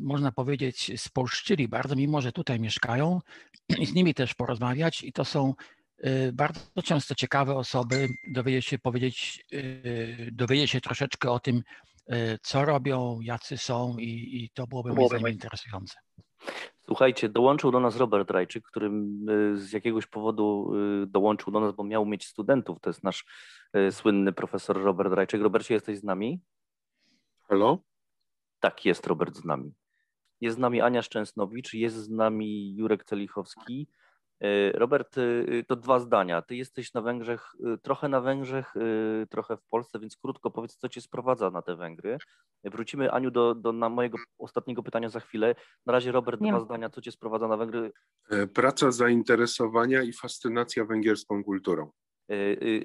można 0.00 0.32
powiedzieć, 0.32 0.92
spolszczyli 0.96 1.68
bardzo, 1.68 1.96
mimo 1.96 2.20
że 2.20 2.32
tutaj 2.32 2.60
mieszkają 2.60 3.20
i 3.78 3.86
z 3.86 3.94
nimi 3.94 4.14
też 4.14 4.34
porozmawiać 4.34 5.02
i 5.02 5.12
to 5.12 5.24
są 5.24 5.54
y, 6.04 6.32
bardzo 6.32 6.82
często 6.84 7.14
ciekawe 7.14 7.54
osoby, 7.54 8.08
dowiedzieć 8.28 8.66
się, 8.66 8.78
powiedzieć, 8.78 9.44
y, 9.52 10.28
dowiedzieć 10.32 10.70
się 10.70 10.80
troszeczkę 10.80 11.30
o 11.30 11.40
tym, 11.40 11.62
co 12.42 12.64
robią, 12.64 13.20
jacy 13.20 13.58
są 13.58 13.96
i, 13.98 14.44
i 14.44 14.50
to 14.54 14.66
byłoby 14.66 14.92
moim 14.92 15.08
zdaniem 15.08 15.28
interesujące. 15.28 15.94
Słuchajcie, 16.86 17.28
dołączył 17.28 17.70
do 17.70 17.80
nas 17.80 17.96
Robert 17.96 18.30
Rajczyk, 18.30 18.64
który 18.64 18.90
z 19.54 19.72
jakiegoś 19.72 20.06
powodu 20.06 20.72
dołączył 21.06 21.52
do 21.52 21.60
nas, 21.60 21.74
bo 21.74 21.84
miał 21.84 22.06
mieć 22.06 22.26
studentów. 22.26 22.80
To 22.80 22.90
jest 22.90 23.04
nasz 23.04 23.24
słynny 23.90 24.32
profesor 24.32 24.82
Robert 24.82 25.12
Rajczyk. 25.12 25.42
Robercie, 25.42 25.74
jesteś 25.74 25.98
z 25.98 26.04
nami? 26.04 26.40
Halo? 27.48 27.78
Tak, 28.62 28.84
jest 28.84 29.06
Robert 29.06 29.36
z 29.36 29.44
nami. 29.44 29.74
Jest 30.40 30.56
z 30.56 30.60
nami 30.60 30.80
Ania 30.80 31.02
Szczęsnowicz, 31.02 31.74
jest 31.74 31.96
z 31.96 32.10
nami 32.10 32.74
Jurek 32.76 33.04
Celichowski. 33.04 33.88
Y, 34.44 34.72
Robert, 34.74 35.18
y, 35.18 35.64
to 35.68 35.76
dwa 35.76 35.98
zdania. 35.98 36.42
Ty 36.42 36.56
jesteś 36.56 36.94
na 36.94 37.00
Węgrzech, 37.00 37.52
y, 37.74 37.78
trochę 37.78 38.08
na 38.08 38.20
Węgrzech, 38.20 38.74
trochę 39.30 39.56
w 39.56 39.62
Polsce, 39.62 39.98
więc 39.98 40.16
krótko 40.16 40.50
powiedz, 40.50 40.76
co 40.76 40.88
cię 40.88 41.00
sprowadza 41.00 41.50
na 41.50 41.62
te 41.62 41.76
Węgry. 41.76 42.18
Wrócimy, 42.64 43.12
Aniu, 43.12 43.30
do, 43.30 43.54
do 43.54 43.72
na 43.72 43.88
mojego 43.88 44.18
ostatniego 44.38 44.82
pytania 44.82 45.08
za 45.08 45.20
chwilę. 45.20 45.54
Na 45.86 45.92
razie, 45.92 46.12
Robert, 46.12 46.40
Nie 46.40 46.50
dwa 46.50 46.60
zdania, 46.60 46.90
co 46.90 47.00
cię 47.00 47.12
sprowadza 47.12 47.48
na 47.48 47.56
Węgry. 47.56 47.92
E, 48.30 48.46
Praca 48.46 48.90
zainteresowania 48.90 50.02
i 50.02 50.12
fascynacja 50.12 50.84
węgierską 50.84 51.44
kulturą. 51.44 51.90
Y, 52.30 52.34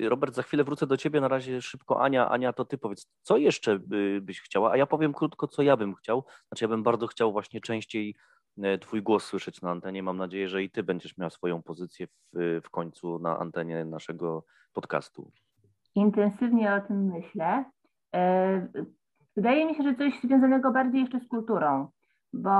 y, 0.01 0.09
Robert, 0.09 0.35
za 0.35 0.43
chwilę 0.43 0.63
wrócę 0.63 0.87
do 0.87 0.97
ciebie. 0.97 1.21
Na 1.21 1.27
razie 1.27 1.61
szybko 1.61 2.01
Ania. 2.01 2.29
Ania, 2.29 2.53
to 2.53 2.65
ty 2.65 2.77
powiedz, 2.77 3.07
co 3.21 3.37
jeszcze 3.37 3.79
by- 3.79 4.19
byś 4.21 4.41
chciała? 4.41 4.71
A 4.71 4.77
ja 4.77 4.85
powiem 4.85 5.13
krótko, 5.13 5.47
co 5.47 5.61
ja 5.61 5.77
bym 5.77 5.95
chciał. 5.95 6.23
Znaczy, 6.47 6.63
ja 6.65 6.69
bym 6.69 6.83
bardzo 6.83 7.07
chciał 7.07 7.31
właśnie 7.31 7.61
częściej 7.61 8.15
e, 8.63 8.77
twój 8.77 9.01
głos 9.01 9.23
słyszeć 9.25 9.61
na 9.61 9.71
antenie. 9.71 10.03
Mam 10.03 10.17
nadzieję, 10.17 10.47
że 10.47 10.63
i 10.63 10.69
ty 10.69 10.83
będziesz 10.83 11.17
miał 11.17 11.29
swoją 11.29 11.63
pozycję 11.63 12.07
w, 12.33 12.61
w 12.63 12.69
końcu 12.69 13.19
na 13.19 13.39
antenie 13.39 13.85
naszego 13.85 14.45
podcastu. 14.73 15.31
Intensywnie 15.95 16.73
o 16.73 16.87
tym 16.87 17.05
myślę. 17.05 17.65
E, 18.15 18.67
Wydaje 19.35 19.65
mi 19.65 19.75
się, 19.75 19.83
że 19.83 19.95
coś 19.95 20.19
związanego 20.23 20.71
bardziej 20.71 21.01
jeszcze 21.01 21.19
z 21.19 21.27
kulturą, 21.27 21.87
bo 22.37 22.51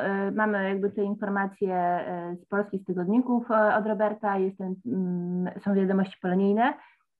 e, 0.00 0.30
mamy 0.30 0.68
jakby 0.68 0.90
te 0.90 1.02
informacje 1.02 1.74
e, 1.74 2.36
z 2.36 2.46
polskich 2.46 2.84
tygodników 2.84 3.50
e, 3.50 3.76
od 3.76 3.86
Roberta, 3.86 4.38
jest 4.38 4.58
ten, 4.58 4.74
mm, 4.86 5.60
są 5.64 5.74
wiadomości 5.74 6.16
polonijne, 6.22 6.74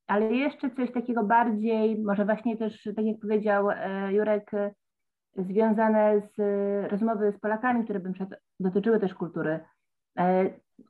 ale 0.07 0.33
jeszcze 0.33 0.70
coś 0.70 0.92
takiego 0.92 1.24
bardziej, 1.24 2.03
może 2.03 2.24
właśnie 2.24 2.57
też, 2.57 2.88
tak 2.96 3.05
jak 3.05 3.20
powiedział 3.20 3.66
Jurek, 4.11 4.50
związane 5.37 6.20
z 6.20 6.37
rozmowy 6.90 7.33
z 7.37 7.40
Polakami, 7.40 7.85
które 7.85 8.00
przed- 8.00 8.40
dotyczyły 8.61 9.00
też 9.00 9.14
kultury. 9.14 9.61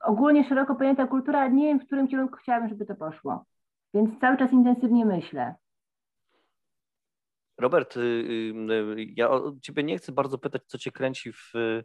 Ogólnie 0.03 0.43
szeroko 0.43 0.75
pojęta 0.75 1.07
kultura, 1.07 1.47
nie 1.47 1.65
wiem, 1.65 1.79
w 1.79 1.85
którym 1.85 2.07
kierunku 2.07 2.35
chciałabym, 2.35 2.69
żeby 2.69 2.85
to 2.85 2.95
poszło. 2.95 3.45
Więc 3.93 4.19
cały 4.19 4.37
czas 4.37 4.51
intensywnie 4.53 5.05
myślę. 5.05 5.55
Robert, 7.57 7.97
y, 7.97 7.99
y, 7.99 9.05
ja 9.15 9.29
o 9.29 9.55
ciebie 9.61 9.83
nie 9.83 9.97
chcę 9.97 10.11
bardzo 10.11 10.37
pytać, 10.37 10.61
co 10.65 10.77
cię 10.77 10.91
kręci 10.91 11.33
w, 11.33 11.55
y, 11.55 11.83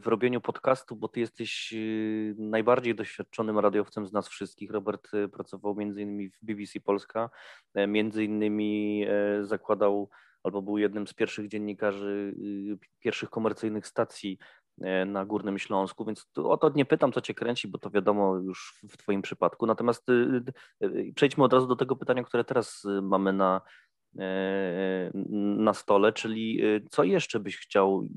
w 0.00 0.06
robieniu 0.06 0.40
podcastu, 0.40 0.96
bo 0.96 1.08
ty 1.08 1.20
jesteś 1.20 1.72
y, 1.72 2.34
najbardziej 2.38 2.94
doświadczonym 2.94 3.58
radiowcem 3.58 4.06
z 4.06 4.12
nas 4.12 4.28
wszystkich. 4.28 4.70
Robert 4.70 5.14
y, 5.14 5.28
pracował 5.28 5.74
między 5.74 6.02
innymi 6.02 6.30
w 6.30 6.38
BBC 6.42 6.80
Polska, 6.80 7.30
e, 7.74 7.86
między 7.86 8.24
innymi 8.24 9.04
e, 9.08 9.44
zakładał 9.44 10.10
albo 10.42 10.62
był 10.62 10.78
jednym 10.78 11.06
z 11.06 11.14
pierwszych 11.14 11.48
dziennikarzy 11.48 12.34
y, 12.72 12.78
pierwszych 13.00 13.30
komercyjnych 13.30 13.86
stacji 13.86 14.38
e, 14.80 15.04
na 15.04 15.24
Górnym 15.24 15.58
Śląsku, 15.58 16.04
więc 16.04 16.26
o 16.36 16.56
to 16.56 16.72
nie 16.74 16.84
pytam, 16.84 17.12
co 17.12 17.20
cię 17.20 17.34
kręci, 17.34 17.68
bo 17.68 17.78
to 17.78 17.90
wiadomo 17.90 18.36
już 18.36 18.80
w, 18.90 18.96
twoim 18.96 19.22
przypadku. 19.22 19.66
Natomiast 19.66 20.08
y, 20.08 20.42
y, 20.82 21.12
przejdźmy 21.14 21.44
od 21.44 21.52
razu 21.52 21.66
do 21.66 21.76
tego 21.76 21.96
pytania, 21.96 22.22
które 22.22 22.44
teraz 22.44 22.84
y, 22.84 23.02
mamy 23.02 23.32
na, 23.32 23.60
na 25.56 25.74
stole, 25.74 26.12
czyli 26.12 26.62
e, 26.64 26.80
co 26.90 27.04
jeszcze 27.04 27.40
byś 27.40 27.56
chciał, 27.58 28.08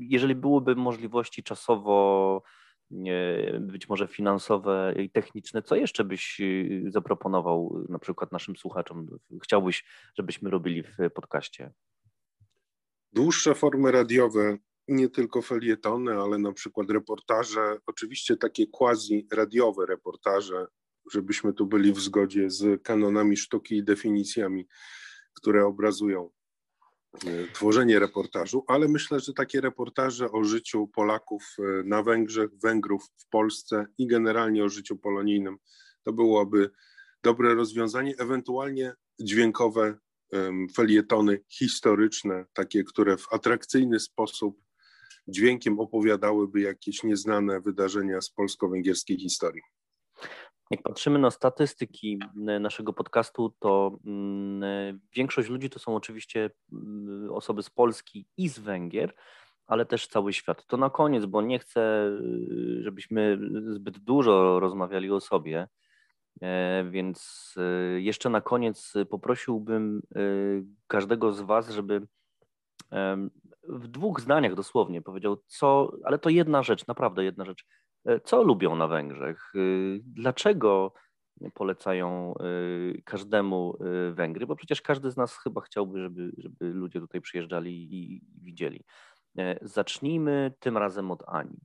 jeżeli 0.00 0.34
byłyby 0.34 0.76
możliwości 0.76 1.42
czasowo, 1.42 2.42
być 3.60 3.88
może 3.88 4.08
finansowe 4.08 4.94
i 4.98 5.10
techniczne, 5.10 5.62
co 5.62 5.76
jeszcze 5.76 6.04
byś 6.04 6.40
e, 6.40 6.44
zaproponował 6.90 7.84
na 7.88 7.98
przykład 7.98 8.32
naszym 8.32 8.56
słuchaczom? 8.56 9.06
Chciałbyś, 9.42 9.84
żebyśmy 10.18 10.50
robili 10.50 10.82
w 10.82 11.10
podcaście? 11.14 11.72
Dłuższe 13.12 13.54
formy 13.54 13.92
radiowe, 13.92 14.58
nie 14.88 15.08
tylko 15.08 15.42
felietony, 15.42 16.12
ale 16.12 16.38
na 16.38 16.52
przykład 16.52 16.90
reportaże, 16.90 17.76
oczywiście 17.86 18.36
takie 18.36 18.66
quasi-radiowe 18.66 19.86
reportaże, 19.86 20.66
żebyśmy 21.12 21.52
tu 21.52 21.66
byli 21.66 21.92
w 21.92 22.00
zgodzie 22.00 22.50
z 22.50 22.82
kanonami 22.82 23.36
sztuki 23.36 23.76
i 23.76 23.84
definicjami, 23.84 24.66
które 25.34 25.66
obrazują 25.66 26.30
e, 27.26 27.52
tworzenie 27.52 27.98
reportażu, 27.98 28.64
ale 28.66 28.88
myślę, 28.88 29.20
że 29.20 29.32
takie 29.32 29.60
reportaże 29.60 30.32
o 30.32 30.44
życiu 30.44 30.86
Polaków 30.86 31.42
e, 31.58 31.62
na 31.84 32.02
Węgrzech, 32.02 32.50
Węgrów 32.62 33.02
w 33.16 33.28
Polsce 33.28 33.86
i 33.98 34.06
generalnie 34.06 34.64
o 34.64 34.68
życiu 34.68 34.96
polonijnym 34.96 35.56
to 36.02 36.12
byłoby 36.12 36.70
dobre 37.22 37.54
rozwiązanie, 37.54 38.14
ewentualnie 38.18 38.94
dźwiękowe 39.20 39.98
felietony 40.74 41.40
historyczne, 41.48 42.44
takie, 42.52 42.84
które 42.84 43.16
w 43.16 43.32
atrakcyjny 43.32 44.00
sposób 44.00 44.60
dźwiękiem 45.28 45.80
opowiadałyby 45.80 46.60
jakieś 46.60 47.02
nieznane 47.02 47.60
wydarzenia 47.60 48.20
z 48.20 48.30
polsko-węgierskiej 48.30 49.18
historii. 49.18 49.62
Jak 50.70 50.82
patrzymy 50.82 51.18
na 51.18 51.30
statystyki 51.30 52.18
m, 52.36 52.62
naszego 52.62 52.92
podcastu, 52.92 53.54
to 53.58 53.98
mm, 54.06 55.00
większość 55.16 55.48
ludzi 55.48 55.70
to 55.70 55.78
są 55.78 55.96
oczywiście 55.96 56.50
mm, 56.72 57.32
osoby 57.32 57.62
z 57.62 57.70
Polski 57.70 58.26
i 58.36 58.48
z 58.48 58.58
Węgier, 58.58 59.14
ale 59.66 59.86
też 59.86 60.08
cały 60.08 60.32
świat. 60.32 60.66
To 60.66 60.76
na 60.76 60.90
koniec, 60.90 61.24
bo 61.24 61.42
nie 61.42 61.58
chcę, 61.58 62.06
y, 62.06 62.82
żebyśmy 62.82 63.38
zbyt 63.66 63.98
dużo 63.98 64.60
rozmawiali 64.60 65.10
o 65.10 65.20
sobie, 65.20 65.68
e, 66.40 66.84
więc 66.90 67.54
y, 67.96 68.02
jeszcze 68.02 68.30
na 68.30 68.40
koniec 68.40 68.92
poprosiłbym 69.10 70.02
y, 70.16 70.64
każdego 70.86 71.32
z 71.32 71.40
Was, 71.40 71.70
żeby 71.70 72.06
w 73.68 73.88
dwóch 73.88 74.20
zdaniach 74.20 74.54
dosłownie 74.54 75.02
powiedział, 75.02 75.36
co, 75.46 75.92
ale 76.04 76.18
to 76.18 76.30
jedna 76.30 76.62
rzecz, 76.62 76.86
naprawdę 76.86 77.24
jedna 77.24 77.44
rzecz. 77.44 77.66
E, 78.06 78.20
Co 78.20 78.42
lubią 78.42 78.76
na 78.76 78.88
Węgrzech? 78.88 79.52
Y, 79.54 80.00
Dlaczego 80.04 80.92
polecają 81.54 82.34
y, 82.96 83.02
każdemu 83.04 83.78
Węgry? 84.12 84.46
Bo 84.46 84.56
przecież 84.56 84.82
każdy 84.82 85.10
z 85.10 85.16
nas 85.16 85.36
chyba 85.38 85.60
chciałby, 85.60 86.00
żeby, 86.00 86.32
żeby 86.36 86.72
ludzie 86.74 87.00
tutaj 87.00 87.20
przyjeżdżali 87.20 87.94
i, 87.94 88.20
widzieli. 88.42 88.84
E, 89.38 89.58
Zacznijmy 89.62 90.52
tym 90.60 90.76
razem 90.78 91.10
od 91.10 91.22
Ani. 91.26 91.58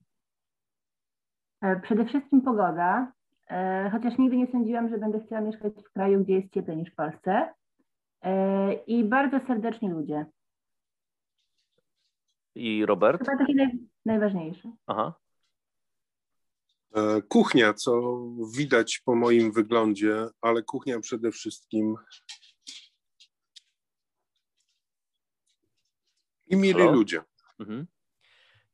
E, 1.61 1.79
Przede 1.79 2.05
wszystkim 2.05 2.41
pogoda, 2.41 3.11
e, 3.49 3.89
chociaż 3.91 4.17
nigdy 4.17 4.37
nie 4.37 4.47
sądziłam, 4.47 4.89
że 4.89 4.97
będę 4.97 5.19
chciała 5.25 5.41
mieszkać 5.41 5.73
w 5.89 5.91
kraju, 5.93 6.23
gdzie 6.23 6.33
jest 6.33 6.53
cieplej 6.53 6.77
niż 6.77 6.91
w 6.91 6.95
Polsce. 6.95 7.53
E, 8.21 8.73
I 8.73 9.03
bardzo 9.03 9.39
serdeczni 9.47 9.89
ludzie. 9.89 10.25
I 12.55 12.85
Robert? 12.85 13.19
Chyba 13.19 13.37
taki 13.37 13.55
naj, 13.55 13.79
najważniejsze. 14.05 14.71
Aha. 14.87 15.13
E, 16.95 17.21
Kuchnia, 17.21 17.73
co 17.73 18.21
widać 18.57 19.01
po 19.05 19.15
moim 19.15 19.51
wyglądzie, 19.51 20.27
ale 20.41 20.63
kuchnia 20.63 20.99
przede 20.99 21.31
wszystkim. 21.31 21.95
I 26.47 26.55
mili 26.55 26.79
Halo? 26.79 26.91
ludzie. 26.91 27.21
Mhm. 27.59 27.87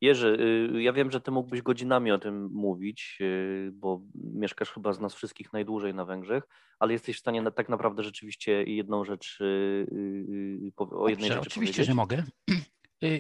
Jerzy, 0.02 0.38
y, 0.76 0.82
ja 0.82 0.94
wiem, 0.94 1.12
że 1.12 1.22
ty 1.22 1.32
mógłbyś 1.32 1.62
godzinami 1.62 2.12
o 2.12 2.18
tym 2.18 2.50
mówić, 2.52 3.18
y, 3.22 3.72
bo 3.74 4.02
mieszkasz 4.16 4.72
chyba 4.72 4.94
z 4.94 5.00
nas 5.00 5.16
wszystkich 5.16 5.54
najdłużej 5.54 5.94
na 5.94 6.06
Węgrzech, 6.06 6.44
ale 6.80 6.94
jesteś 6.94 7.18
w 7.18 7.20
stanie 7.20 7.42
na, 7.42 7.52
tak 7.52 7.70
naprawdę 7.70 8.04
rzeczywiście 8.04 8.64
jedną 8.64 9.06
rzecz, 9.06 9.42
y, 9.42 10.72
o 10.78 11.10
jednej 11.10 11.30
Dobrze, 11.30 11.44
rzeczy 11.44 11.50
oczywiście, 11.50 11.74
powiedzieć? 11.74 11.88
że 11.88 11.94
mogę. 11.94 12.24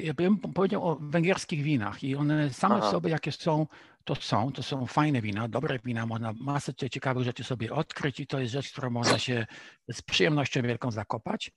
Ja 0.03 0.13
bym 0.13 0.37
powiedział 0.37 0.87
o 0.87 0.95
węgierskich 1.01 1.63
winach 1.63 2.03
i 2.03 2.15
one 2.15 2.49
same 2.49 2.75
Aha. 2.75 2.87
w 2.87 2.91
sobie, 2.91 3.09
jakie 3.09 3.31
są, 3.31 3.67
to 4.05 4.15
są. 4.15 4.51
To 4.51 4.63
są 4.63 4.85
fajne 4.85 5.21
wina, 5.21 5.47
dobre 5.47 5.79
wina, 5.79 6.05
można 6.05 6.33
masę 6.33 6.73
cie- 6.73 6.89
ciekawych 6.89 7.23
rzeczy 7.23 7.43
sobie 7.43 7.73
odkryć 7.73 8.19
i 8.19 8.27
to 8.27 8.39
jest 8.39 8.53
rzecz, 8.53 8.71
którą 8.71 8.89
można 8.89 9.19
się 9.19 9.45
z 9.91 10.01
przyjemnością 10.01 10.61
wielką 10.61 10.91
zakopać. 10.91 11.51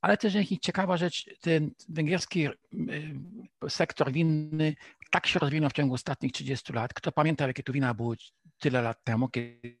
Ale 0.00 0.16
też 0.16 0.34
jakiś 0.34 0.58
ciekawa 0.58 0.96
rzecz, 0.96 1.30
ten 1.40 1.70
węgierski 1.88 2.46
y, 2.48 2.52
sektor 3.68 4.12
winny 4.12 4.74
tak 5.10 5.26
się 5.26 5.38
rozwinął 5.38 5.70
w 5.70 5.72
ciągu 5.72 5.94
ostatnich 5.94 6.32
30 6.32 6.72
lat. 6.72 6.94
Kto 6.94 7.12
pamięta, 7.12 7.46
jakie 7.46 7.62
tu 7.62 7.72
wina 7.72 7.94
były 7.94 8.16
tyle 8.58 8.82
lat 8.82 9.04
temu, 9.04 9.28
kiedy 9.28 9.78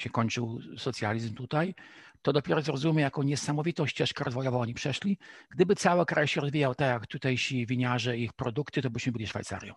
się 0.00 0.10
kończył 0.10 0.60
socjalizm 0.76 1.34
tutaj, 1.34 1.74
to 2.22 2.32
dopiero 2.32 2.62
zrozumie, 2.62 3.02
jaką 3.02 3.22
niesamowitą 3.22 3.86
ścieżkę 3.86 4.24
rozwojową 4.24 4.60
oni 4.60 4.74
przeszli. 4.74 5.18
Gdyby 5.50 5.76
cały 5.76 6.06
kraj 6.06 6.28
się 6.28 6.40
rozwijał 6.40 6.74
tak 6.74 6.88
jak 6.88 7.06
tutejsi 7.06 7.66
winiarze 7.66 8.18
i 8.18 8.22
ich 8.22 8.32
produkty, 8.32 8.82
to 8.82 8.90
byśmy 8.90 9.12
byli 9.12 9.26
Szwajcarią. 9.26 9.74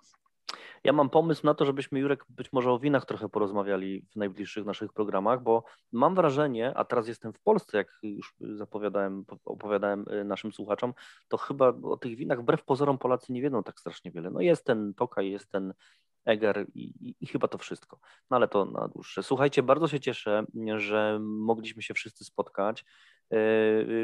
Ja 0.84 0.94
mam 0.94 1.10
pomysł 1.10 1.46
na 1.46 1.54
to, 1.54 1.66
żebyśmy, 1.66 2.00
Jurek, 2.00 2.26
być 2.30 2.54
może 2.54 2.72
o 2.72 2.80
winach 2.80 3.06
trochę 3.06 3.30
porozmawiali 3.30 4.06
w 4.12 4.16
najbliższych 4.16 4.66
naszych 4.66 4.94
programach, 4.94 5.44
bo 5.44 5.64
mam 5.92 6.16
wrażenie, 6.16 6.74
a 6.76 6.86
teraz 6.86 7.08
jestem 7.08 7.34
w 7.34 7.40
Polsce, 7.40 7.78
jak 7.78 7.88
już 8.04 8.36
zapowiadałem, 8.40 9.26
opowiadałem 9.46 10.06
y, 10.12 10.24
naszym 10.24 10.54
słuchaczom, 10.54 10.94
to 11.28 11.38
chyba 11.38 11.74
o 11.84 11.98
tych 11.98 12.16
winach 12.16 12.42
wbrew 12.42 12.64
pozorom 12.64 12.98
Polacy 12.98 13.34
nie 13.34 13.42
wiedzą 13.42 13.64
tak 13.64 13.80
strasznie 13.80 14.12
wiele. 14.12 14.30
No 14.30 14.42
jest 14.42 14.66
ten 14.66 14.94
Tokaj, 14.94 15.32
jest 15.32 15.52
ten 15.52 15.74
Eger 16.26 16.66
i, 16.76 16.84
i, 16.84 17.16
i 17.20 17.28
chyba 17.28 17.48
to 17.48 17.58
wszystko. 17.58 18.00
No 18.30 18.38
ale 18.38 18.48
to 18.48 18.66
na 18.66 18.88
dłuższe. 18.88 19.24
Słuchajcie, 19.24 19.64
bardzo 19.64 19.88
się 19.88 20.00
cieszę, 20.00 20.46
że 20.76 21.20
mogliśmy 21.22 21.82
się 21.82 21.94
wszyscy 21.94 22.26
spotkać. 22.26 22.86
Y, 23.34 23.36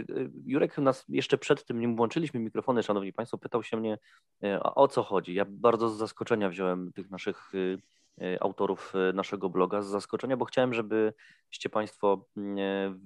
y, 0.10 0.32
Jurek 0.46 0.78
nas 0.78 1.06
jeszcze 1.10 1.38
przed 1.38 1.66
tym, 1.66 1.80
nim 1.80 1.96
włączyliśmy 1.96 2.40
mikrofony, 2.40 2.84
szanowni 2.84 3.13
państwo, 3.13 3.38
pytał 3.38 3.63
się 3.63 3.78
mnie, 3.78 3.98
E, 4.44 4.63
o 4.63 4.88
co 4.88 5.04
chodzi? 5.04 5.34
Ja 5.34 5.46
bardzo 5.50 5.90
z 5.90 5.98
zaskoczenia 5.98 6.50
wziąłem 6.50 6.94
tych 6.94 7.10
naszych 7.10 7.56
y, 7.56 7.78
y, 8.22 8.38
autorów 8.42 8.94
y, 9.10 9.13
naszego 9.13 9.50
bloga, 9.50 9.82
z 9.82 9.88
zaskoczenia, 9.88 10.38
bo 10.38 10.46
chciałem, 10.46 10.74
żebyście 10.74 11.70
Państwo 11.72 12.26
mm, 12.38 12.58
e, 12.60 13.00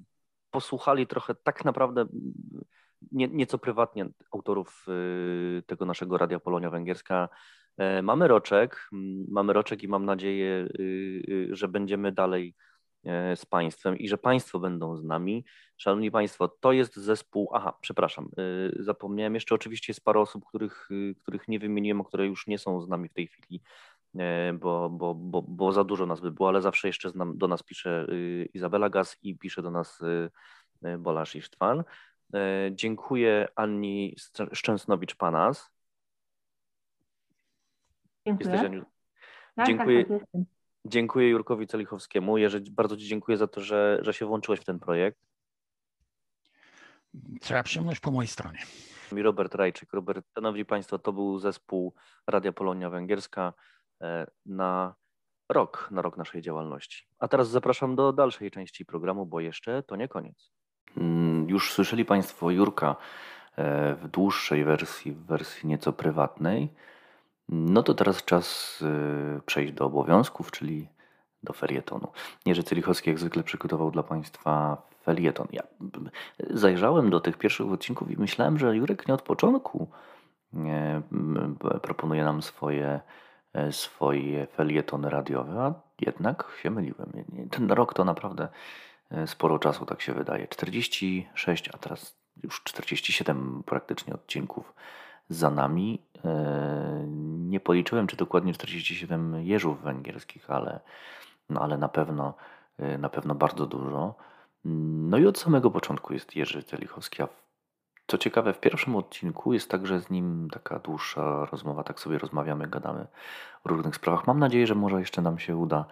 posłuchali 0.52 1.08
trochę 1.08 1.36
tak 1.36 1.66
naprawdę 1.66 2.02
mm, 2.02 2.34
nie, 3.12 3.28
nieco 3.28 3.58
prywatnie 3.58 4.10
autorów 4.32 4.86
tego 5.66 5.86
naszego 5.86 6.18
Radia 6.18 6.40
Polonia 6.40 6.70
Węgierska. 6.70 7.30
E, 7.78 8.02
Mamy 8.02 8.28
roczek, 8.28 8.90
mm, 8.94 9.26
mamy 9.30 9.54
roczek 9.54 9.84
i 9.84 9.88
mam 9.88 10.06
nadzieję, 10.06 10.68
że 11.50 11.68
będziemy 11.68 12.12
dalej 12.12 12.56
e, 12.58 12.71
z 13.36 13.46
Państwem 13.46 13.98
i 13.98 14.08
że 14.10 14.18
Państwo 14.18 14.60
będą 14.60 14.98
z 14.98 15.04
nami. 15.04 15.46
Szanowni 15.78 16.12
Państwo, 16.12 16.48
to 16.48 16.72
jest 16.72 16.96
zespół. 16.96 17.50
Aha, 17.54 17.78
przepraszam, 17.82 18.30
y, 18.80 18.84
zapomniałem 18.84 19.34
jeszcze. 19.34 19.56
Oczywiście 19.56 19.92
jest 19.92 20.04
parę 20.04 20.20
osób, 20.20 20.46
których, 20.46 20.92
y, 20.92 21.16
których 21.22 21.48
nie 21.48 21.60
wymieniłem, 21.60 22.04
które 22.04 22.28
już 22.28 22.48
nie 22.48 22.58
są 22.58 22.82
z 22.82 22.90
nami 22.90 23.10
w 23.10 23.14
tej 23.14 23.28
chwili, 23.28 23.62
e, 24.16 24.54
bo, 24.54 24.90
bo, 24.90 25.16
bo, 25.16 25.42
bo 25.42 25.72
za 25.72 25.84
dużo 25.84 26.06
nas 26.06 26.20
by 26.20 26.32
było, 26.32 26.50
ale 26.50 26.62
zawsze 26.62 26.88
jeszcze 26.88 27.10
z 27.10 27.16
nam, 27.16 27.38
do 27.38 27.48
nas 27.48 27.64
pisze 27.64 28.08
Izabela 28.54 28.90
Gaz 28.90 29.18
i 29.24 29.38
pisze 29.38 29.62
do 29.62 29.72
nas 29.72 30.00
Bolasz 31.00 31.36
Isztwan. 31.36 31.84
E, 32.34 32.70
Dziękuję 32.72 33.48
Anni 33.56 34.16
Szczę- 34.20 34.56
Szczęsnowicz-Panas. 34.56 35.70
Dziękuję. 38.26 38.50
Jesteś, 38.50 38.70
Aniu? 38.70 38.86
tak, 39.56 39.68
dziękuję. 39.68 40.06
Tak, 40.06 40.20
tak. 40.32 40.61
Dziękuję 40.86 41.30
Jurkowi 41.30 41.68
Celichowskiemu. 41.68 42.38
Jerzy, 42.38 42.64
bardzo 42.72 42.98
Ci 42.98 43.08
dziękuję 43.08 43.38
za 43.38 43.48
to, 43.48 43.62
że, 43.62 44.00
że 44.02 44.14
się 44.14 44.26
włączyłeś 44.26 44.60
w 44.60 44.64
ten 44.66 44.80
projekt. 44.80 45.20
Cała 47.42 47.64
przyjemność 47.64 48.00
po 48.00 48.12
mojej 48.12 48.28
stronie. 48.28 48.60
I 49.18 49.22
Robert 49.22 49.56
Rajczyk. 49.56 49.94
Robert, 49.94 50.26
szanowni 50.36 50.66
Państwo, 50.66 51.00
to 51.00 51.14
był 51.14 51.40
zespół 51.40 51.94
Radia 52.28 52.52
Polonia 52.52 52.90
Węgierska 52.90 53.54
e, 54.02 54.28
na 54.46 54.96
rok, 55.50 55.88
na 55.92 56.02
rok 56.02 56.18
naszej 56.18 56.42
działalności. 56.42 57.08
A 57.20 57.28
teraz 57.28 57.50
zapraszam 57.50 57.96
do 57.96 58.14
dalszej 58.14 58.52
części 58.52 58.86
programu, 58.86 59.26
bo 59.26 59.40
jeszcze 59.40 59.84
to 59.84 59.96
nie 59.96 60.08
koniec. 60.08 60.52
Mm, 60.98 61.50
Już 61.50 61.74
słyszeli 61.74 62.06
Państwo 62.06 62.52
Jurka 62.52 62.96
e, 63.56 63.96
w 63.96 64.08
dłuższej 64.08 64.64
wersji, 64.64 65.12
w 65.12 65.26
wersji 65.26 65.70
nieco 65.70 65.94
prywatnej. 65.94 66.70
No 67.52 67.84
to 67.84 67.94
teraz 67.94 68.26
czas 68.26 68.80
e, 69.38 69.42
przejść 69.46 69.74
do 69.74 69.86
obowiązków, 69.86 70.52
czyli 70.52 70.88
do 71.44 71.54
felietonu. 71.54 72.08
Jerzy 72.46 72.64
Cylichowski 72.64 73.10
jak 73.10 73.20
zwykle 73.20 73.44
przygotował 73.44 73.92
dla 73.92 74.04
Państwa 74.04 74.78
felieton. 75.04 75.48
Ja 75.52 75.64
b- 75.80 76.10
zajrzałem 76.50 77.10
do 77.10 77.20
tych 77.20 77.38
pierwszych 77.38 77.72
odcinków 77.72 78.12
i 78.12 78.18
myślałem, 78.18 78.60
że 78.60 78.76
Jurek 78.76 79.08
nie 79.08 79.14
od 79.14 79.22
początku 79.22 79.88
proponuje 81.82 82.24
nam 82.24 82.42
swoje, 82.42 83.00
e, 83.54 83.72
swoje 83.72 84.48
felietony 84.48 85.10
radiowe, 85.10 85.62
a 85.62 85.74
jednak 86.00 86.48
się 86.62 86.70
myliłem. 86.70 87.12
Ten 87.52 87.72
rok 87.72 87.94
to 87.94 88.06
naprawdę 88.06 88.48
e, 89.12 89.28
sporo 89.28 89.60
czasu, 89.60 89.86
tak 89.86 90.02
się 90.02 90.14
wydaje. 90.14 90.48
46, 90.48 91.70
a 91.74 91.78
teraz 91.78 92.18
już 92.44 92.64
47 92.64 93.64
praktycznie 93.66 94.14
odcinków 94.14 94.74
za 95.30 95.50
nami. 95.50 96.02
E, 96.26 97.06
Nie 97.52 97.60
policzyłem, 97.60 98.08
czy 98.08 98.18
dokładnie 98.18 98.54
47 98.54 99.46
jeżów 99.46 99.82
węgierskich, 99.82 100.50
ale, 100.50 100.80
no 101.50 101.62
ale 101.62 101.78
na 101.78 101.90
pewno, 101.90 102.34
e, 102.78 102.98
na 102.98 103.10
pewno 103.10 103.36
bardzo 103.36 103.66
dużo. 103.66 104.16
No 105.10 105.18
i 105.18 105.28
od 105.28 105.38
samego 105.40 105.72
początku 105.72 106.14
jest 106.14 106.36
Jerzy 106.36 106.64
Celichowski, 106.64 107.24
a 107.24 107.28
co 108.08 108.18
ciekawe, 108.18 108.54
w 108.54 108.60
pierwszym 108.60 108.96
odcinku 108.96 109.54
jest 109.54 109.70
także 109.70 110.00
z 110.00 110.10
nim 110.10 110.48
taka 110.52 110.80
dłuższa 110.80 111.46
rozmowa, 111.46 111.84
tak 111.84 112.00
sobie 112.00 112.18
rozmawiamy, 112.18 112.68
gadamy 112.68 113.08
o 113.64 113.70
różnych 113.70 113.96
sprawach. 113.96 114.28
Mam 114.28 114.40
nadzieję, 114.40 114.68
że 114.68 114.76
może 114.76 115.00
jeszcze 115.00 115.22
nam 115.22 115.40
się 115.40 115.56
uda, 115.58 115.86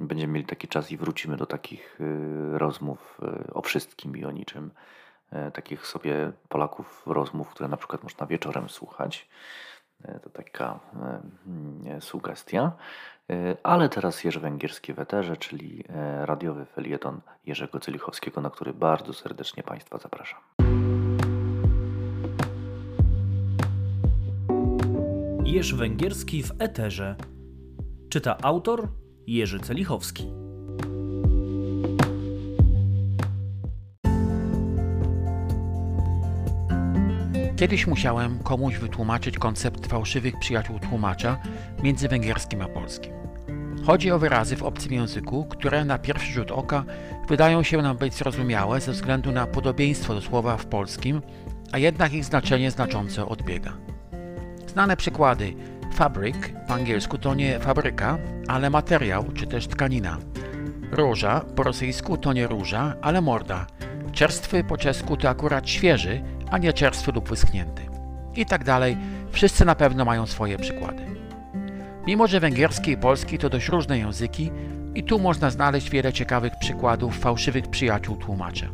będziemy 0.00 0.32
mieli 0.32 0.46
taki 0.46 0.68
czas 0.68 0.92
i 0.92 0.96
wrócimy 0.96 1.36
do 1.36 1.46
takich 1.46 2.00
y, 2.00 2.58
rozmów 2.58 3.20
o 3.52 3.62
wszystkim 3.62 4.16
i 4.16 4.24
o 4.24 4.30
niczym. 4.30 4.70
E, 5.34 5.50
Takich 5.50 5.86
sobie 5.86 6.32
Polaków 6.48 7.02
rozmów, 7.06 7.48
które 7.50 7.68
na 7.68 7.76
przykład 7.76 8.02
można 8.02 8.26
wieczorem 8.26 8.68
słuchać. 8.68 9.28
E, 10.04 10.20
To 10.20 10.30
taka 10.30 10.80
e, 11.86 12.00
sugestia. 12.00 12.72
E, 13.30 13.56
Ale 13.62 13.88
teraz 13.88 14.24
Jerzy 14.24 14.40
Węgierski 14.40 14.92
w 14.92 14.98
eterze, 14.98 15.36
czyli 15.36 15.84
radiowy 16.24 16.64
felieton 16.64 17.20
Jerzego 17.46 17.80
Cylichowskiego, 17.80 18.40
na 18.40 18.50
który 18.50 18.74
bardzo 18.74 19.12
serdecznie 19.12 19.62
Państwa 19.62 19.98
zapraszam. 19.98 20.40
Jerz 25.44 25.74
Węgierski 25.74 26.42
w 26.42 26.52
eterze. 26.58 27.16
Czyta 28.08 28.36
autor 28.42 28.88
Jerzy 29.26 29.60
Celichowski. 29.60 30.43
Kiedyś 37.64 37.86
musiałem 37.86 38.38
komuś 38.38 38.76
wytłumaczyć 38.76 39.38
koncept 39.38 39.86
fałszywych 39.86 40.38
przyjaciół 40.38 40.78
tłumacza 40.78 41.38
między 41.82 42.08
węgierskim 42.08 42.62
a 42.62 42.68
polskim. 42.68 43.12
Chodzi 43.86 44.10
o 44.10 44.18
wyrazy 44.18 44.56
w 44.56 44.62
obcym 44.62 44.92
języku, 44.92 45.44
które 45.44 45.84
na 45.84 45.98
pierwszy 45.98 46.32
rzut 46.32 46.50
oka 46.50 46.84
wydają 47.28 47.62
się 47.62 47.82
nam 47.82 47.96
być 47.96 48.14
zrozumiałe 48.14 48.80
ze 48.80 48.92
względu 48.92 49.32
na 49.32 49.46
podobieństwo 49.46 50.14
do 50.14 50.20
słowa 50.20 50.56
w 50.56 50.66
polskim, 50.66 51.22
a 51.72 51.78
jednak 51.78 52.12
ich 52.12 52.24
znaczenie 52.24 52.70
znacząco 52.70 53.28
odbiega. 53.28 53.72
Znane 54.66 54.96
przykłady 54.96 55.54
fabric 55.94 56.36
po 56.68 56.74
angielsku 56.74 57.18
to 57.18 57.34
nie 57.34 57.60
fabryka, 57.60 58.18
ale 58.48 58.70
materiał 58.70 59.24
czy 59.34 59.46
też 59.46 59.66
tkanina. 59.66 60.18
Róża 60.92 61.40
po 61.40 61.62
rosyjsku 61.62 62.16
to 62.16 62.32
nie 62.32 62.46
róża, 62.46 62.96
ale 63.02 63.20
morda. 63.20 63.66
Czerstwy 64.12 64.64
po 64.64 64.76
czesku 64.76 65.16
to 65.16 65.28
akurat 65.28 65.68
świeży, 65.68 66.22
a 66.54 66.58
nie 66.58 66.72
czerstwy 66.72 67.12
lub 67.12 67.28
wyschnięty. 67.28 67.82
I 68.36 68.46
tak 68.46 68.64
dalej. 68.64 68.96
Wszyscy 69.32 69.64
na 69.64 69.74
pewno 69.74 70.04
mają 70.04 70.26
swoje 70.26 70.58
przykłady. 70.58 71.06
Mimo, 72.06 72.26
że 72.26 72.40
węgierski 72.40 72.90
i 72.90 72.96
polski 72.96 73.38
to 73.38 73.50
dość 73.50 73.68
różne 73.68 73.98
języki 73.98 74.50
i 74.94 75.02
tu 75.02 75.18
można 75.18 75.50
znaleźć 75.50 75.90
wiele 75.90 76.12
ciekawych 76.12 76.52
przykładów 76.60 77.18
fałszywych 77.18 77.68
przyjaciół 77.68 78.16
tłumacza. 78.16 78.66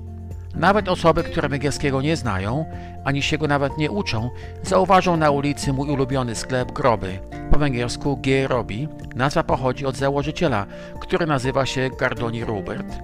Nawet 0.54 0.88
osoby, 0.88 1.22
które 1.22 1.48
węgierskiego 1.48 2.02
nie 2.02 2.16
znają, 2.16 2.64
ani 3.04 3.22
się 3.22 3.38
go 3.38 3.48
nawet 3.48 3.78
nie 3.78 3.90
uczą, 3.90 4.30
zauważą 4.62 5.16
na 5.16 5.30
ulicy 5.30 5.72
mój 5.72 5.90
ulubiony 5.90 6.34
sklep 6.34 6.72
Groby, 6.72 7.18
po 7.50 7.58
węgiersku 7.58 8.16
G. 8.16 8.48
Robi. 8.48 8.88
Nazwa 9.14 9.42
pochodzi 9.42 9.86
od 9.86 9.96
założyciela, 9.96 10.66
który 11.00 11.26
nazywa 11.26 11.66
się 11.66 11.90
Gardoni 11.98 12.44
Rubert. 12.44 12.98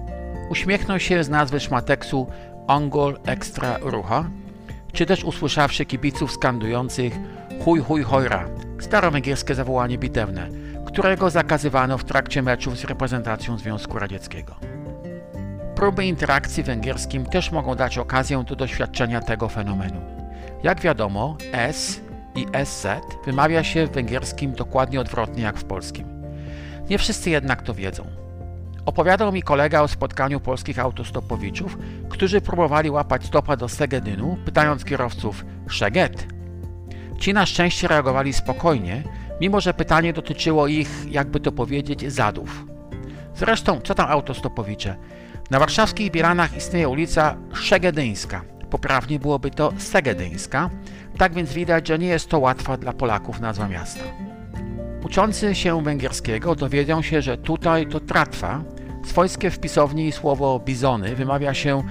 Uśmiechnął 0.49 0.99
się 0.99 1.23
z 1.23 1.29
nazwy 1.29 1.59
szmateksu 1.59 2.27
Angol 2.67 3.19
Extra 3.25 3.77
Rucha, 3.81 4.25
czy 4.97 5.05
też 5.05 5.23
usłyszawszy 5.23 5.85
kibiców 5.85 6.31
skandujących 6.31 7.13
chuj 7.63 7.79
chuj 7.79 8.03
hojra, 8.03 8.49
starowęgierskie 8.79 9.55
zawołanie 9.55 9.97
bitewne, 9.97 10.49
którego 10.85 11.29
zakazywano 11.29 11.97
w 11.97 12.03
trakcie 12.03 12.41
meczów 12.41 12.77
z 12.77 12.83
reprezentacją 12.83 13.57
Związku 13.57 13.99
Radzieckiego. 13.99 14.55
Próby 15.75 16.05
interakcji 16.05 16.63
węgierskim 16.63 17.25
też 17.25 17.51
mogą 17.51 17.75
dać 17.75 17.97
okazję 17.97 18.43
do 18.43 18.55
doświadczenia 18.55 19.21
tego 19.21 19.49
fenomenu. 19.49 20.01
Jak 20.63 20.81
wiadomo, 20.81 21.37
S 21.51 22.01
i 22.35 22.45
SZ 22.65 22.87
wymawia 23.25 23.63
się 23.63 23.87
w 23.87 23.91
węgierskim 23.91 24.53
dokładnie 24.53 25.01
odwrotnie 25.01 25.43
jak 25.43 25.57
w 25.57 25.65
polskim. 25.65 26.07
Nie 26.89 26.97
wszyscy 26.97 27.29
jednak 27.29 27.61
to 27.61 27.73
wiedzą. 27.73 28.26
Opowiadał 28.87 29.31
mi 29.31 29.43
kolega 29.43 29.81
o 29.81 29.87
spotkaniu 29.87 30.39
polskich 30.39 30.79
autostopowiczów, 30.79 31.77
którzy 32.09 32.41
próbowali 32.41 32.89
łapać 32.89 33.25
stopa 33.25 33.57
do 33.57 33.69
Segedynu, 33.69 34.37
pytając 34.45 34.85
kierowców 34.85 35.45
Szeged. 35.69 36.27
Ci 37.19 37.33
na 37.33 37.45
szczęście 37.45 37.87
reagowali 37.87 38.33
spokojnie, 38.33 39.03
mimo 39.41 39.61
że 39.61 39.73
pytanie 39.73 40.13
dotyczyło 40.13 40.67
ich, 40.67 41.05
jakby 41.11 41.39
to 41.39 41.51
powiedzieć, 41.51 42.13
zadów. 42.13 42.65
Zresztą, 43.35 43.81
co 43.81 43.95
tam 43.95 44.11
autostopowicze? 44.11 44.95
Na 45.51 45.59
warszawskich 45.59 46.11
Bielanach 46.11 46.57
istnieje 46.57 46.89
ulica 46.89 47.37
Szegedyńska. 47.53 48.41
Poprawnie 48.69 49.19
byłoby 49.19 49.51
to 49.51 49.73
Segedyńska, 49.77 50.69
tak 51.17 51.33
więc 51.33 51.53
widać, 51.53 51.87
że 51.87 51.99
nie 51.99 52.07
jest 52.07 52.29
to 52.29 52.39
łatwa 52.39 52.77
dla 52.77 52.93
Polaków 52.93 53.39
nazwa 53.39 53.67
miasta. 53.67 54.03
Uczący 55.05 55.55
się 55.55 55.83
węgierskiego 55.83 56.55
dowiedzą 56.55 57.01
się, 57.01 57.21
że 57.21 57.37
tutaj 57.37 57.87
to 57.87 57.99
tratwa. 57.99 58.63
Swojskie 59.07 59.51
w 59.51 59.59
pisowni 59.59 60.11
słowo 60.11 60.59
bizony 60.59 61.15
wymawia 61.15 61.53
się 61.53 61.83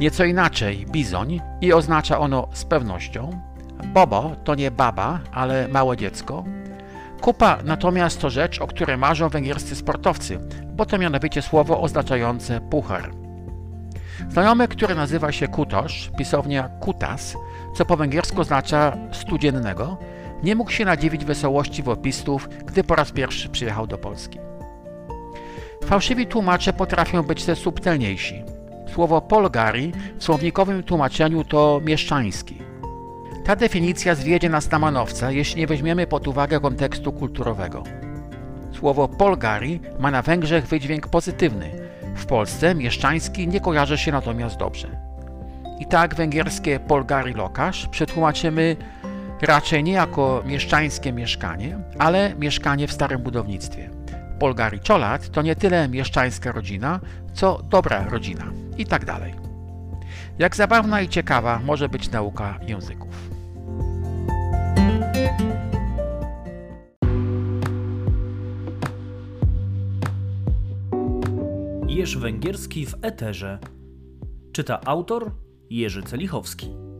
nieco 0.00 0.24
inaczej 0.24 0.86
bizoń 0.86 1.40
i 1.60 1.72
oznacza 1.72 2.18
ono 2.18 2.48
z 2.52 2.64
pewnością. 2.64 3.40
Bobo 3.84 4.36
to 4.44 4.54
nie 4.54 4.70
baba, 4.70 5.20
ale 5.32 5.68
małe 5.68 5.96
dziecko. 5.96 6.44
Kupa 7.20 7.58
natomiast 7.64 8.20
to 8.20 8.30
rzecz, 8.30 8.60
o 8.60 8.66
której 8.66 8.96
marzą 8.98 9.28
węgierscy 9.28 9.76
sportowcy, 9.76 10.38
bo 10.74 10.86
to 10.86 10.98
mianowicie 10.98 11.42
słowo 11.42 11.80
oznaczające 11.80 12.60
puchar. 12.60 13.10
Znajomy, 14.28 14.68
który 14.68 14.94
nazywa 14.94 15.32
się 15.32 15.48
Kutosz, 15.48 16.10
pisownia 16.18 16.68
kutas, 16.68 17.34
co 17.76 17.84
po 17.84 17.96
węgiersku 17.96 18.40
oznacza 18.40 18.96
studziennego, 19.12 19.96
nie 20.42 20.56
mógł 20.56 20.70
się 20.70 20.84
nadziwić 20.84 21.24
wesołości 21.24 21.82
wopistów, 21.82 22.48
gdy 22.66 22.84
po 22.84 22.94
raz 22.94 23.12
pierwszy 23.12 23.48
przyjechał 23.48 23.86
do 23.86 23.98
Polski. 23.98 24.38
Fałszywi 25.84 26.26
tłumacze 26.26 26.72
potrafią 26.72 27.22
być 27.22 27.44
też 27.44 27.58
subtelniejsi. 27.58 28.44
Słowo 28.92 29.20
polgari 29.20 29.92
w 30.18 30.24
słownikowym 30.24 30.82
tłumaczeniu 30.82 31.44
to 31.44 31.80
mieszczański. 31.84 32.58
Ta 33.44 33.56
definicja 33.56 34.14
zwiedzie 34.14 34.48
nas 34.48 34.70
na 34.70 34.78
manowca, 34.78 35.30
jeśli 35.30 35.60
nie 35.60 35.66
weźmiemy 35.66 36.06
pod 36.06 36.28
uwagę 36.28 36.60
kontekstu 36.60 37.12
kulturowego. 37.12 37.82
Słowo 38.72 39.08
polgari 39.08 39.80
ma 39.98 40.10
na 40.10 40.22
Węgrzech 40.22 40.66
wydźwięk 40.66 41.08
pozytywny. 41.08 41.70
W 42.16 42.26
Polsce 42.26 42.74
mieszczański 42.74 43.48
nie 43.48 43.60
kojarzy 43.60 43.98
się 43.98 44.12
natomiast 44.12 44.56
dobrze. 44.56 44.88
I 45.78 45.86
tak 45.86 46.14
węgierskie 46.14 46.80
polgari 46.80 47.34
lokasz 47.34 47.88
przetłumaczymy 47.88 48.76
raczej 49.42 49.84
nie 49.84 49.92
jako 49.92 50.42
mieszczańskie 50.46 51.12
mieszkanie, 51.12 51.78
ale 51.98 52.34
mieszkanie 52.34 52.88
w 52.88 52.92
starym 52.92 53.22
budownictwie. 53.22 54.01
Polgari 54.42 54.80
Czolat 54.80 55.30
to 55.30 55.42
nie 55.42 55.56
tyle 55.56 55.88
mieszczańska 55.88 56.52
rodzina, 56.52 57.00
co 57.34 57.62
dobra 57.62 58.08
rodzina 58.08 58.52
i 58.78 58.86
tak 58.86 59.04
dalej. 59.04 59.34
Jak 60.38 60.56
zabawna 60.56 61.00
i 61.00 61.08
ciekawa 61.08 61.58
może 61.64 61.88
być 61.88 62.10
nauka 62.10 62.58
języków. 62.66 63.30
Jerz 71.88 72.16
Węgierski 72.16 72.86
w 72.86 72.94
Eterze. 73.02 73.58
Czyta 74.52 74.80
autor 74.84 75.30
Jerzy 75.70 76.02
Celichowski. 76.02 76.91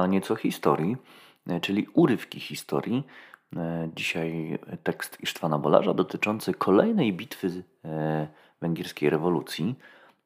Na 0.00 0.06
nieco 0.06 0.36
historii, 0.36 0.96
e, 1.46 1.60
czyli 1.60 1.86
urywki 1.94 2.40
historii, 2.40 3.04
E, 3.56 3.88
Dzisiaj 3.96 4.58
tekst 4.82 5.18
Isztwana 5.20 5.58
Bolarza 5.58 5.94
dotyczący 5.94 6.54
kolejnej 6.54 7.12
bitwy 7.12 7.64
e, 7.84 8.28
węgierskiej 8.60 9.10
rewolucji. 9.10 9.74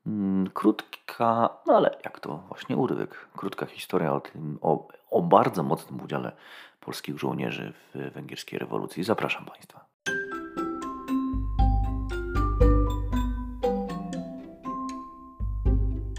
Mm, 0.06 0.50
Krótka, 0.54 1.48
no 1.66 1.76
ale 1.76 1.96
jak 2.04 2.20
to 2.20 2.42
właśnie 2.48 2.76
urywek, 2.76 3.28
krótka 3.36 3.66
historia 3.66 4.12
o 4.12 4.20
tym, 4.20 4.58
o, 4.62 4.88
o 5.10 5.22
bardzo 5.22 5.62
mocnym 5.62 6.00
udziale 6.00 6.32
polskich 6.80 7.18
żołnierzy 7.18 7.72
w 7.94 8.12
węgierskiej 8.14 8.58
rewolucji. 8.58 9.04
Zapraszam 9.04 9.44
Państwa. 9.44 9.84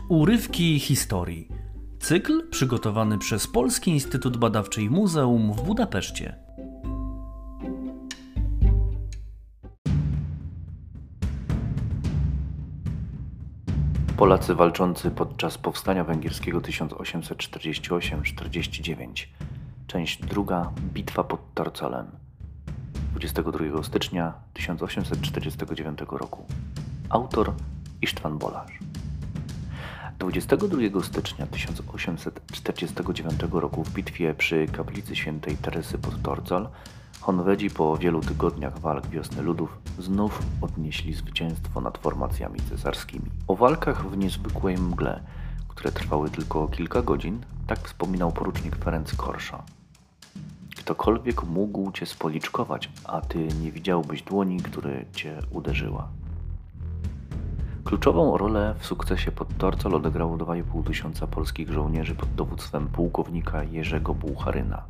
Urywki 0.09 0.79
historii. 0.79 1.54
Cykl 2.05 2.49
przygotowany 2.49 3.17
przez 3.17 3.47
Polski 3.47 3.91
Instytut 3.91 4.37
Badawczy 4.37 4.81
i 4.81 4.89
Muzeum 4.89 5.53
w 5.53 5.61
Budapeszcie. 5.61 6.35
Polacy 14.17 14.55
walczący 14.55 15.11
podczas 15.11 15.57
powstania 15.57 16.03
węgierskiego 16.03 16.61
1848-49. 16.61 19.27
Część 19.87 20.21
druga. 20.21 20.71
Bitwa 20.93 21.23
pod 21.23 21.53
Torcolem. 21.53 22.07
22 23.15 23.83
stycznia 23.83 24.33
1849 24.53 25.99
roku. 26.11 26.45
Autor 27.09 27.53
Isztwan 28.01 28.37
Bolarz. 28.37 28.79
22 30.19 31.03
stycznia 31.03 31.47
1849 31.47 33.35
roku 33.51 33.83
w 33.83 33.93
bitwie 33.93 34.33
przy 34.33 34.67
kaplicy 34.67 35.15
świętej 35.15 35.57
Teresy 35.57 35.97
pod 35.97 36.21
Torcal 36.21 36.69
Honwedzi 37.25 37.69
po 37.69 37.97
wielu 37.97 38.21
tygodniach 38.21 38.79
walk 38.79 39.07
wiosny 39.07 39.41
ludów 39.41 39.77
znów 39.99 40.41
odnieśli 40.61 41.13
zwycięstwo 41.13 41.81
nad 41.81 41.97
formacjami 41.97 42.59
cesarskimi. 42.59 43.25
O 43.47 43.55
walkach 43.55 44.09
w 44.09 44.17
niezwykłej 44.17 44.77
mgle, 44.77 45.23
które 45.67 45.91
trwały 45.91 46.29
tylko 46.29 46.67
kilka 46.67 47.01
godzin, 47.01 47.41
tak 47.67 47.79
wspominał 47.79 48.31
porucznik 48.31 48.75
Ferenc 48.75 49.15
Korsza. 49.15 49.63
Ktokolwiek 50.77 51.43
mógł 51.43 51.91
cię 51.91 52.05
spoliczkować, 52.05 52.89
a 53.03 53.21
ty 53.21 53.47
nie 53.61 53.71
widziałbyś 53.71 54.21
dłoni, 54.21 54.57
które 54.57 55.05
cię 55.13 55.39
uderzyła. 55.51 56.07
Kluczową 57.85 58.37
rolę 58.37 58.75
w 58.79 58.85
sukcesie 58.85 59.31
pod 59.31 59.57
Torcal 59.57 59.93
odegrało 59.95 60.37
2,5 60.37 60.87
tysiąca 60.87 61.27
polskich 61.27 61.71
żołnierzy 61.71 62.15
pod 62.15 62.35
dowództwem 62.35 62.87
pułkownika 62.87 63.63
Jerzego 63.63 64.13
Bułcharyna. 64.13 64.83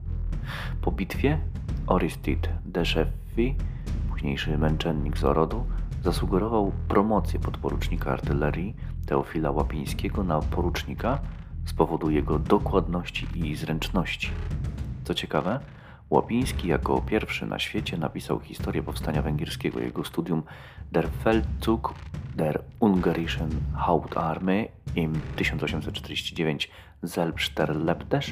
Po 0.82 0.92
bitwie 0.92 1.40
Oristid 1.88 2.50
Deszeffi, 2.66 3.56
późniejszy 4.10 4.58
męczennik 4.58 5.18
z 5.18 5.24
Orodu, 5.24 5.66
zasugerował 6.04 6.72
promocję 6.88 7.40
podporucznika 7.40 8.12
artylerii 8.12 8.76
Teofila 9.06 9.52
Łapińskiego 9.52 10.24
na 10.24 10.40
porucznika 10.42 11.20
z 11.66 11.74
powodu 11.74 12.10
jego 12.10 12.40
dokładności 12.40 13.28
i 13.36 13.56
zręczności. 13.56 14.30
Co 15.04 15.14
ciekawe, 15.14 15.60
Łapiński 16.10 16.68
jako 16.68 17.02
pierwszy 17.02 17.46
na 17.46 17.60
świecie 17.60 17.98
napisał 17.98 18.40
historię 18.40 18.84
powstania 18.84 19.22
węgierskiego. 19.22 19.80
Jego 19.80 20.04
studium 20.04 20.44
Der 20.92 21.10
Feldzug 21.10 21.94
der 22.36 22.62
Ungarischen 22.80 23.50
Hauptarmee 23.74 24.68
im 24.96 25.22
1849 25.36 26.72
Selbsterlebtes, 27.06 28.26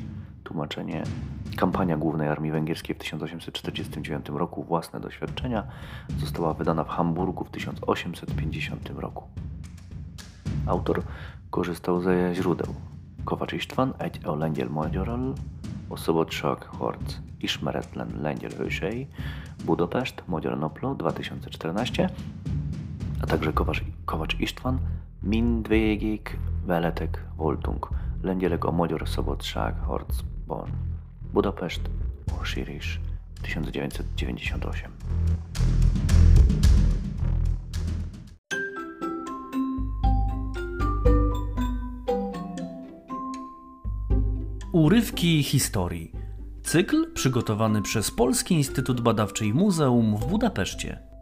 tłumaczenie 0.43 1.03
Kampania 1.57 1.97
Głównej 1.97 2.27
Armii 2.27 2.51
Węgierskiej 2.51 2.95
w 2.95 2.99
1849 2.99 4.29
roku, 4.29 4.63
własne 4.63 4.99
doświadczenia, 4.99 5.63
została 6.19 6.53
wydana 6.53 6.83
w 6.83 6.89
Hamburgu 6.89 7.45
w 7.45 7.49
1850 7.49 8.89
roku. 8.89 9.23
Autor 10.67 11.03
korzystał 11.49 12.01
ze 12.01 12.35
źródeł 12.35 12.73
Kovacs 13.25 13.53
István, 13.53 13.93
egy 13.99 14.19
a 14.27 14.35
lengyel 14.35 14.69
magyarral, 14.69 15.35
a 15.89 15.97
Szabadság 15.97 16.65
harc 16.79 17.32
ismeretlen 17.43 18.07
lengyel 18.21 18.51
hősei, 18.57 19.07
Budapest, 19.65 20.23
Magyar 20.25 20.57
Napló 20.57 20.95
2014, 20.95 22.11
a 23.21 23.25
także 23.25 23.53
Kovacs, 23.53 23.83
Kovacs 24.05 24.35
István, 24.37 24.79
mindvégig 25.19 26.39
veletek 26.65 27.25
voltunk, 27.35 27.87
lengyelek 28.21 28.63
a 28.63 28.71
Magyar 28.71 29.07
Szabadság 29.07 29.79
harcban, 29.79 30.69
Budapest, 31.31 31.81
Osiris 32.39 32.99
1998. 33.41 34.79
Urywki 44.71 45.41
historii. 45.41 46.22
Cykl 46.63 47.13
przygotowany 47.13 47.81
przez 47.81 48.11
Polski 48.11 48.55
Instytut 48.55 49.01
Badawczy 49.01 49.45
i 49.45 49.53
Muzeum 49.53 50.17
w 50.17 50.25
Budapeszcie. 50.25 51.12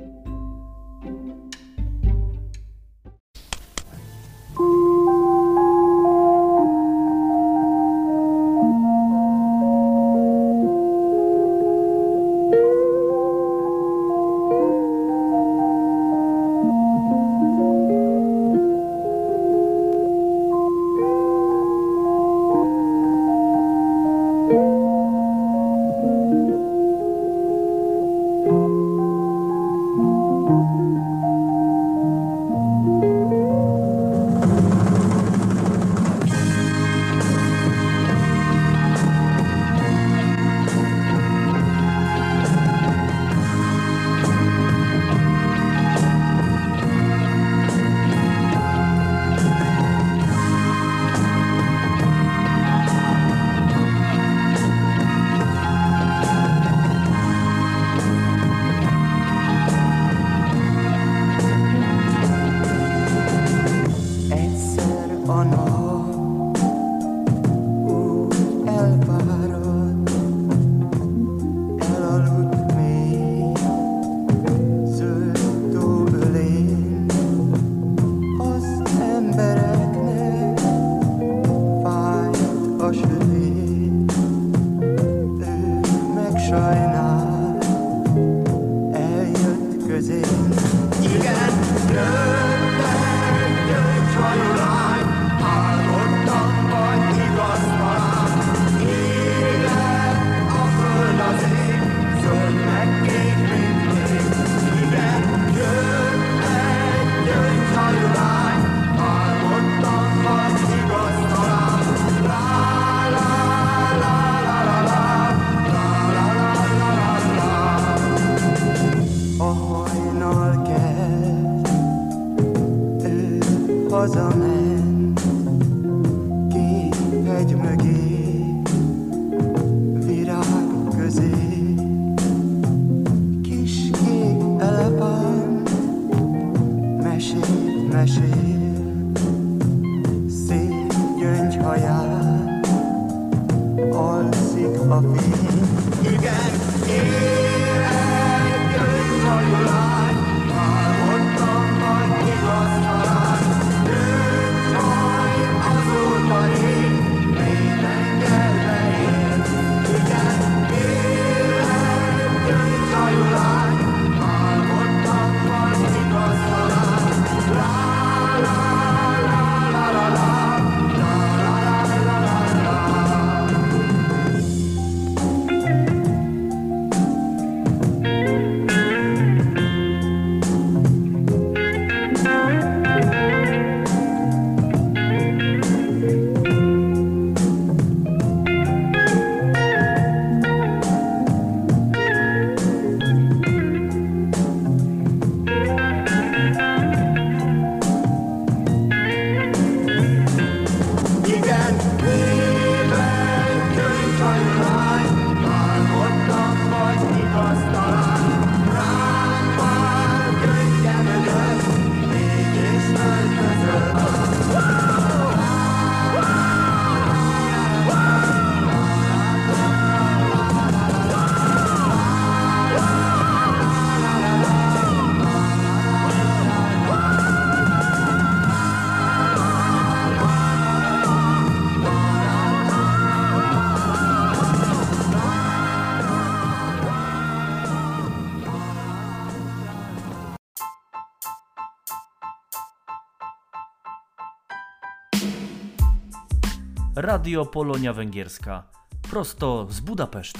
Radio 247.21 247.45
Polonia 247.45 247.93
Węgierska. 247.93 248.63
Prosto 249.11 249.65
z 249.69 249.79
Budapesztu. 249.79 250.39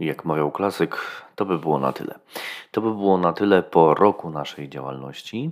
Jak 0.00 0.24
mawiał 0.24 0.50
klasyk, 0.50 0.96
to 1.34 1.44
by 1.44 1.58
było 1.58 1.78
na 1.78 1.92
tyle. 1.92 2.18
To 2.70 2.80
by 2.80 2.90
było 2.90 3.18
na 3.18 3.32
tyle 3.32 3.62
po 3.62 3.94
roku 3.94 4.30
naszej 4.30 4.68
działalności 4.68 5.50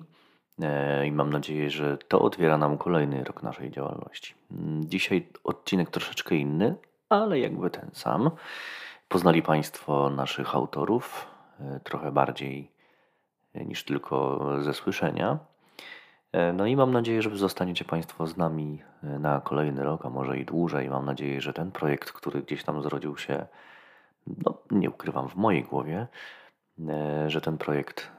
e, 0.63 1.07
i 1.07 1.13
mam 1.13 1.31
nadzieję, 1.31 1.71
że 1.71 1.99
to 1.99 2.21
otwiera 2.21 2.59
nam 2.59 2.79
kolejny 2.79 3.25
rok 3.25 3.43
naszej 3.43 3.71
działalności. 3.71 4.35
Dzisiaj 4.81 5.29
odcinek 5.45 5.91
troszeczkę 5.91 6.35
inny, 6.35 6.75
ale 7.09 7.39
jakby 7.39 7.71
ten 7.71 7.91
sam. 7.93 8.31
Poznali 9.09 9.43
Państwo 9.43 10.11
naszych 10.11 10.55
autorów 10.55 11.27
e, 11.61 11.81
trochę 11.85 12.13
bardziej 12.13 12.71
e, 13.55 13.65
niż 13.65 13.85
tylko 13.85 14.41
ze 14.61 14.75
słyszenia. 14.75 15.50
E, 16.33 16.53
No 16.53 16.67
i 16.67 16.77
mam 16.77 16.93
nadzieję, 16.93 17.23
że 17.23 17.37
zostaniecie 17.37 17.85
Państwo 17.85 18.27
z 18.27 18.37
nami 18.37 18.83
e, 19.03 19.19
na 19.19 19.41
kolejny 19.41 19.85
rok, 19.85 20.07
a 20.07 20.11
może 20.11 20.39
i 20.39 20.45
dłużej. 20.45 20.91
Mam 20.91 21.05
nadzieję, 21.05 21.41
że 21.41 21.53
ten 21.53 21.73
projekt, 21.73 22.13
który 22.13 22.43
gdzieś 22.43 22.65
tam 22.65 22.83
zrodził 22.83 23.17
się, 23.17 23.47
no 24.27 24.59
nie 24.71 24.91
ukrywam, 24.91 25.29
w 25.29 25.37
mojej 25.37 25.65
głowie, 25.65 26.07
e, 26.89 27.31
że 27.31 27.41
ten 27.41 27.59
projekt 27.59 28.11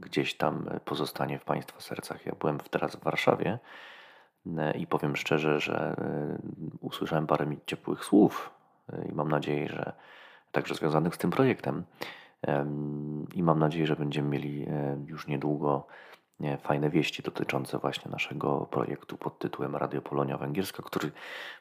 gdzieś 0.00 0.34
tam 0.36 0.68
pozostanie 0.84 1.38
w 1.38 1.44
Państwa 1.44 1.80
sercach. 1.80 2.26
Ja 2.26 2.32
byłem 2.40 2.58
teraz 2.70 2.96
w 2.96 3.04
Warszawie 3.04 3.58
i 4.78 4.86
powiem 4.86 5.16
szczerze, 5.16 5.60
że 5.60 5.96
usłyszałem 6.80 7.26
parę 7.26 7.46
mi 7.46 7.58
ciepłych 7.66 8.04
słów 8.04 8.50
i 9.08 9.12
mam 9.12 9.28
nadzieję, 9.28 9.68
że 9.68 9.92
także 10.52 10.74
związanych 10.74 11.14
z 11.14 11.18
tym 11.18 11.30
projektem. 11.30 11.84
Em, 12.42 13.26
I 13.34 13.42
mam 13.42 13.58
nadzieję, 13.58 13.86
że 13.86 13.96
będziemy 13.96 14.28
mieli 14.28 14.66
już 15.06 15.26
niedługo 15.26 15.86
fajne 16.62 16.90
wieści 16.90 17.22
dotyczące 17.22 17.78
właśnie 17.78 18.10
naszego 18.10 18.60
projektu 18.70 19.16
pod 19.16 19.38
tytułem 19.38 19.76
Radio 19.76 20.02
Polonia 20.02 20.38
Węgierska, 20.38 20.82
który 20.82 21.12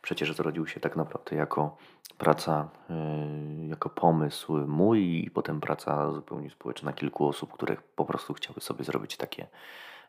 przecież 0.02 0.36
zrodził 0.36 0.68
się 0.68 0.80
tak 0.80 0.96
naprawdę 0.96 1.36
jako 1.36 1.78
praca, 2.18 2.70
e, 2.90 3.68
jako 3.68 3.90
pomysł 3.90 4.58
mój 4.68 5.26
i 5.26 5.32
potem 5.32 5.62
praca 5.62 6.12
zupełnie 6.12 6.50
społeczna 6.50 6.94
kilku 6.94 7.28
osób, 7.28 7.54
które 7.54 7.78
po 7.96 8.06
prostu 8.06 8.34
chciały 8.34 8.62
sobie 8.62 8.84
zrobić 8.84 9.18
takie 9.18 9.48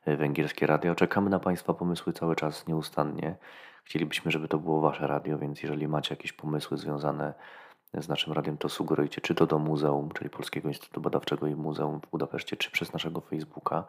e, 0.04 0.16
węgierskie 0.16 0.66
radio. 0.66 0.94
Czekamy 0.94 1.30
na 1.30 1.38
Państwa 1.38 1.74
pomysły 1.74 2.12
cały 2.12 2.36
czas 2.36 2.66
nieustannie. 2.66 3.36
Chcielibyśmy, 3.84 4.30
żeby 4.30 4.48
to 4.48 4.58
było 4.58 4.80
Wasze 4.80 5.06
radio, 5.06 5.38
więc 5.38 5.62
jeżeli 5.62 5.88
macie 5.88 6.14
jakieś 6.14 6.32
pomysły 6.32 6.76
związane 6.76 7.34
z 7.65 7.65
naszym 8.08 8.32
radiem, 8.32 8.58
to 8.58 8.68
sugerujcie 8.68 9.20
czy 9.20 9.34
to 9.34 9.46
do 9.46 9.58
muzeum, 9.58 10.10
czyli 10.14 10.30
Polskiego 10.30 10.68
Instytutu 10.68 11.00
Badawczego 11.00 11.46
i 11.46 11.54
Muzeum 11.54 12.00
w 12.00 12.10
Budapeszcie, 12.10 12.56
czy 12.56 12.70
przez 12.70 12.92
naszego 12.92 13.20
Facebooka. 13.20 13.84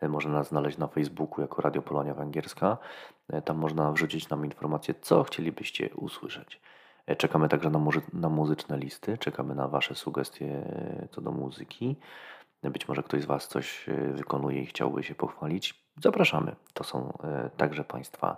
E, 0.00 0.08
Można 0.08 0.32
nas 0.32 0.48
znaleźć 0.48 0.78
na 0.78 0.86
Facebooku 0.86 1.40
jako 1.40 1.62
Radio 1.62 1.82
Polonia 1.82 2.14
Węgierska. 2.14 2.78
E, 3.28 3.42
Tam 3.42 3.56
można 3.56 3.92
wrzucić 3.92 4.28
nam 4.28 4.44
informacje, 4.44 4.94
co 5.00 5.22
chcielibyście 5.22 5.90
usłyszeć. 5.94 6.60
E, 7.06 7.16
Czekamy 7.16 7.48
także 7.48 7.70
na, 7.70 7.78
muzy- 7.78 8.00
na 8.12 8.28
muzyczne 8.28 8.78
listy, 8.78 9.18
czekamy 9.18 9.54
na 9.54 9.68
Wasze 9.68 9.94
sugestie 9.94 10.62
co 11.10 11.20
do 11.20 11.30
muzyki. 11.32 11.96
Być 12.62 12.88
może 12.88 13.02
ktoś 13.02 13.22
z 13.22 13.26
Was 13.26 13.48
coś 13.48 13.86
wykonuje 14.12 14.62
i 14.62 14.66
chciałby 14.66 15.02
się 15.02 15.14
pochwalić. 15.14 15.84
Zapraszamy. 16.02 16.56
To 16.74 16.84
są 16.84 17.18
także 17.56 17.84
Państwa 17.84 18.36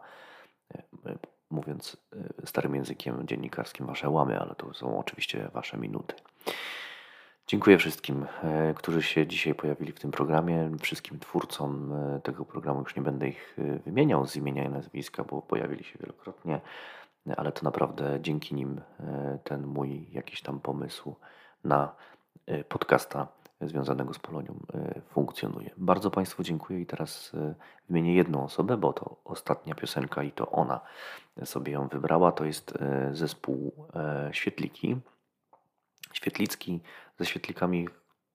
mówiąc 1.51 1.97
e, 2.43 2.47
starym 2.47 2.75
językiem 2.75 3.27
dziennikarskim, 3.27 3.87
wasze 3.87 4.11
łamy, 4.11 4.41
ale 4.41 4.55
to 4.55 4.75
są 4.75 4.99
oczywiście 4.99 5.49
wasze 5.53 5.77
minuty. 5.77 6.15
Dziękuję 7.47 7.79
wszystkim, 7.79 8.27
e, 8.43 8.75
którzy 8.75 9.03
się 9.03 9.27
dzisiaj 9.27 9.55
pojawili 9.55 9.93
w 9.93 10.01
tym 10.01 10.11
programie, 10.11 10.71
wszystkim 10.81 11.19
twórcom 11.19 11.93
e, 11.93 12.21
tego 12.21 12.45
programu. 12.45 12.81
Już 12.81 12.97
nie 12.97 13.03
będę 13.03 13.29
ich 13.29 13.57
wymieniał 13.87 14.27
z 14.27 14.37
imienia 14.37 14.65
i 14.65 14.69
nazwiska, 14.69 15.25
bo 15.25 15.43
pojawili 15.43 15.85
się 15.85 15.99
wielokrotnie, 15.99 16.61
ale 17.37 17.53
to 17.53 17.65
naprawdę 17.65 18.19
dzięki 18.21 18.55
nim 18.55 18.81
ten 19.45 19.67
mój 19.67 20.07
jakiś 20.13 20.43
tam 20.43 20.61
pomysł 20.61 21.17
na 21.65 21.95
podcasta 22.69 23.29
związanego 23.61 24.15
z 24.15 24.19
Polonią 24.19 24.61
e, 24.75 25.01
funkcjonuje. 25.01 25.71
Bardzo 25.77 26.11
Państwu 26.11 26.43
dziękuję 26.43 26.81
i 26.81 26.87
teraz 26.87 27.33
e, 27.35 27.55
wymienię 27.89 28.15
jedną 28.15 28.45
osobę, 28.45 28.77
bo 28.77 28.93
to 28.93 29.17
ostatnia 29.25 29.75
piosenka 29.75 30.23
i 30.23 30.33
to 30.33 30.51
ona 30.51 30.81
sobie 31.45 31.73
ją 31.73 31.89
wybrała. 31.89 32.33
To 32.33 32.45
jest 32.45 32.77
e, 32.77 33.11
zespół 33.13 33.87
Świetliki. 34.33 34.97
Świetlicki 36.13 36.81
ze 37.19 37.27
Świetlikami 37.27 37.89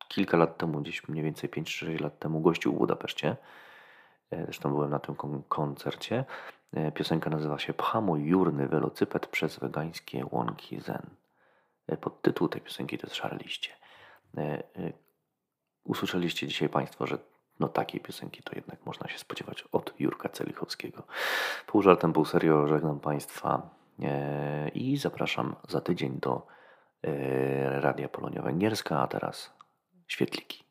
kilka 0.08 0.38
lat 0.38 0.58
temu, 0.58 0.82
gdzieś 0.82 1.08
mniej 1.08 1.24
więcej 1.24 1.50
5-6 1.50 2.02
lat 2.02 2.20
temu 2.20 2.42
gościł 2.42 2.74
w 2.74 2.78
Budapeszcie. 2.78 3.36
Zresztą 4.32 4.70
byłem 4.70 4.90
na 4.90 5.00
tym 5.00 5.16
kon- 5.16 5.44
koncercie. 5.50 6.26
Piosenka 6.94 7.30
nazywa 7.30 7.60
się 7.60 7.74
Pchamuj 7.74 8.26
jurny 8.26 8.68
welocyped 8.68 9.28
przez 9.28 9.60
wegańskie 9.60 10.26
łąki 10.32 10.80
zen. 10.80 11.10
Podtytuł 12.02 12.48
tej 12.48 12.62
piosenki 12.62 12.98
to 12.98 13.08
jest 13.08 13.16
Szarliście. 13.16 13.72
E, 14.38 14.42
e, 14.42 14.94
Usłyszeliście 15.84 16.48
dzisiaj 16.48 16.70
Państwo, 16.70 17.08
że 17.08 17.18
no 17.60 17.68
takiej 17.68 18.02
piosenki 18.02 18.44
to 18.44 18.56
jednak 18.56 18.86
można 18.86 19.10
się 19.10 19.20
spodziewać 19.20 19.64
od 19.72 19.94
Jurka 20.00 20.30
Celichowskiego. 20.30 21.04
Pół 21.68 21.82
żartem, 21.82 22.14
pół 22.14 22.26
serio 22.26 22.68
żegnam 22.68 23.00
Państwa 23.00 23.70
e, 24.04 24.70
i 24.70 24.98
zapraszam 24.98 25.56
za 25.70 25.82
tydzień 25.82 26.20
do 26.20 26.48
e, 27.04 27.82
Radia 27.82 28.10
Polonia 28.10 28.42
Węgierska, 28.42 29.00
a 29.00 29.08
teraz 29.08 29.54
świetliki. 30.08 30.63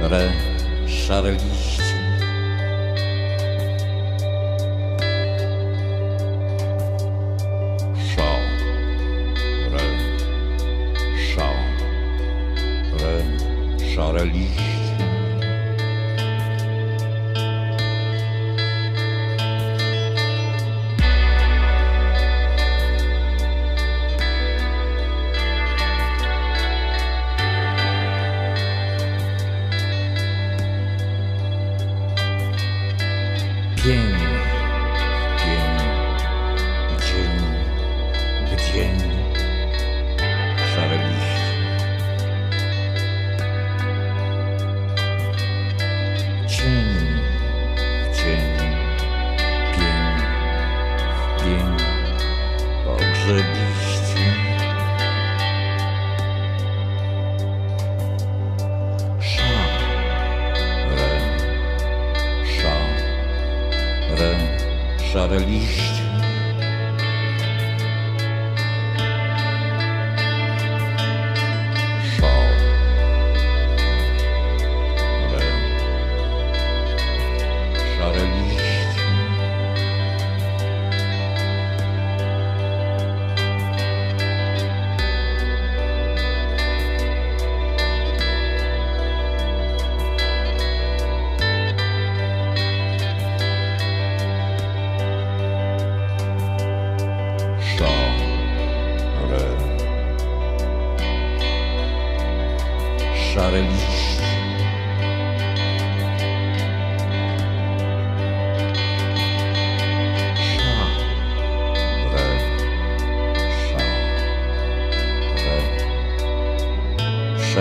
re 0.00 0.32
szare 0.86 1.32
liście. 1.32 1.82
Sza, 8.06 8.32
re, 9.70 9.84
sza, 11.16 11.50
re, 12.98 13.24
szare 13.94 14.24
liście. 14.24 14.69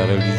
Hallelujah. 0.10 0.39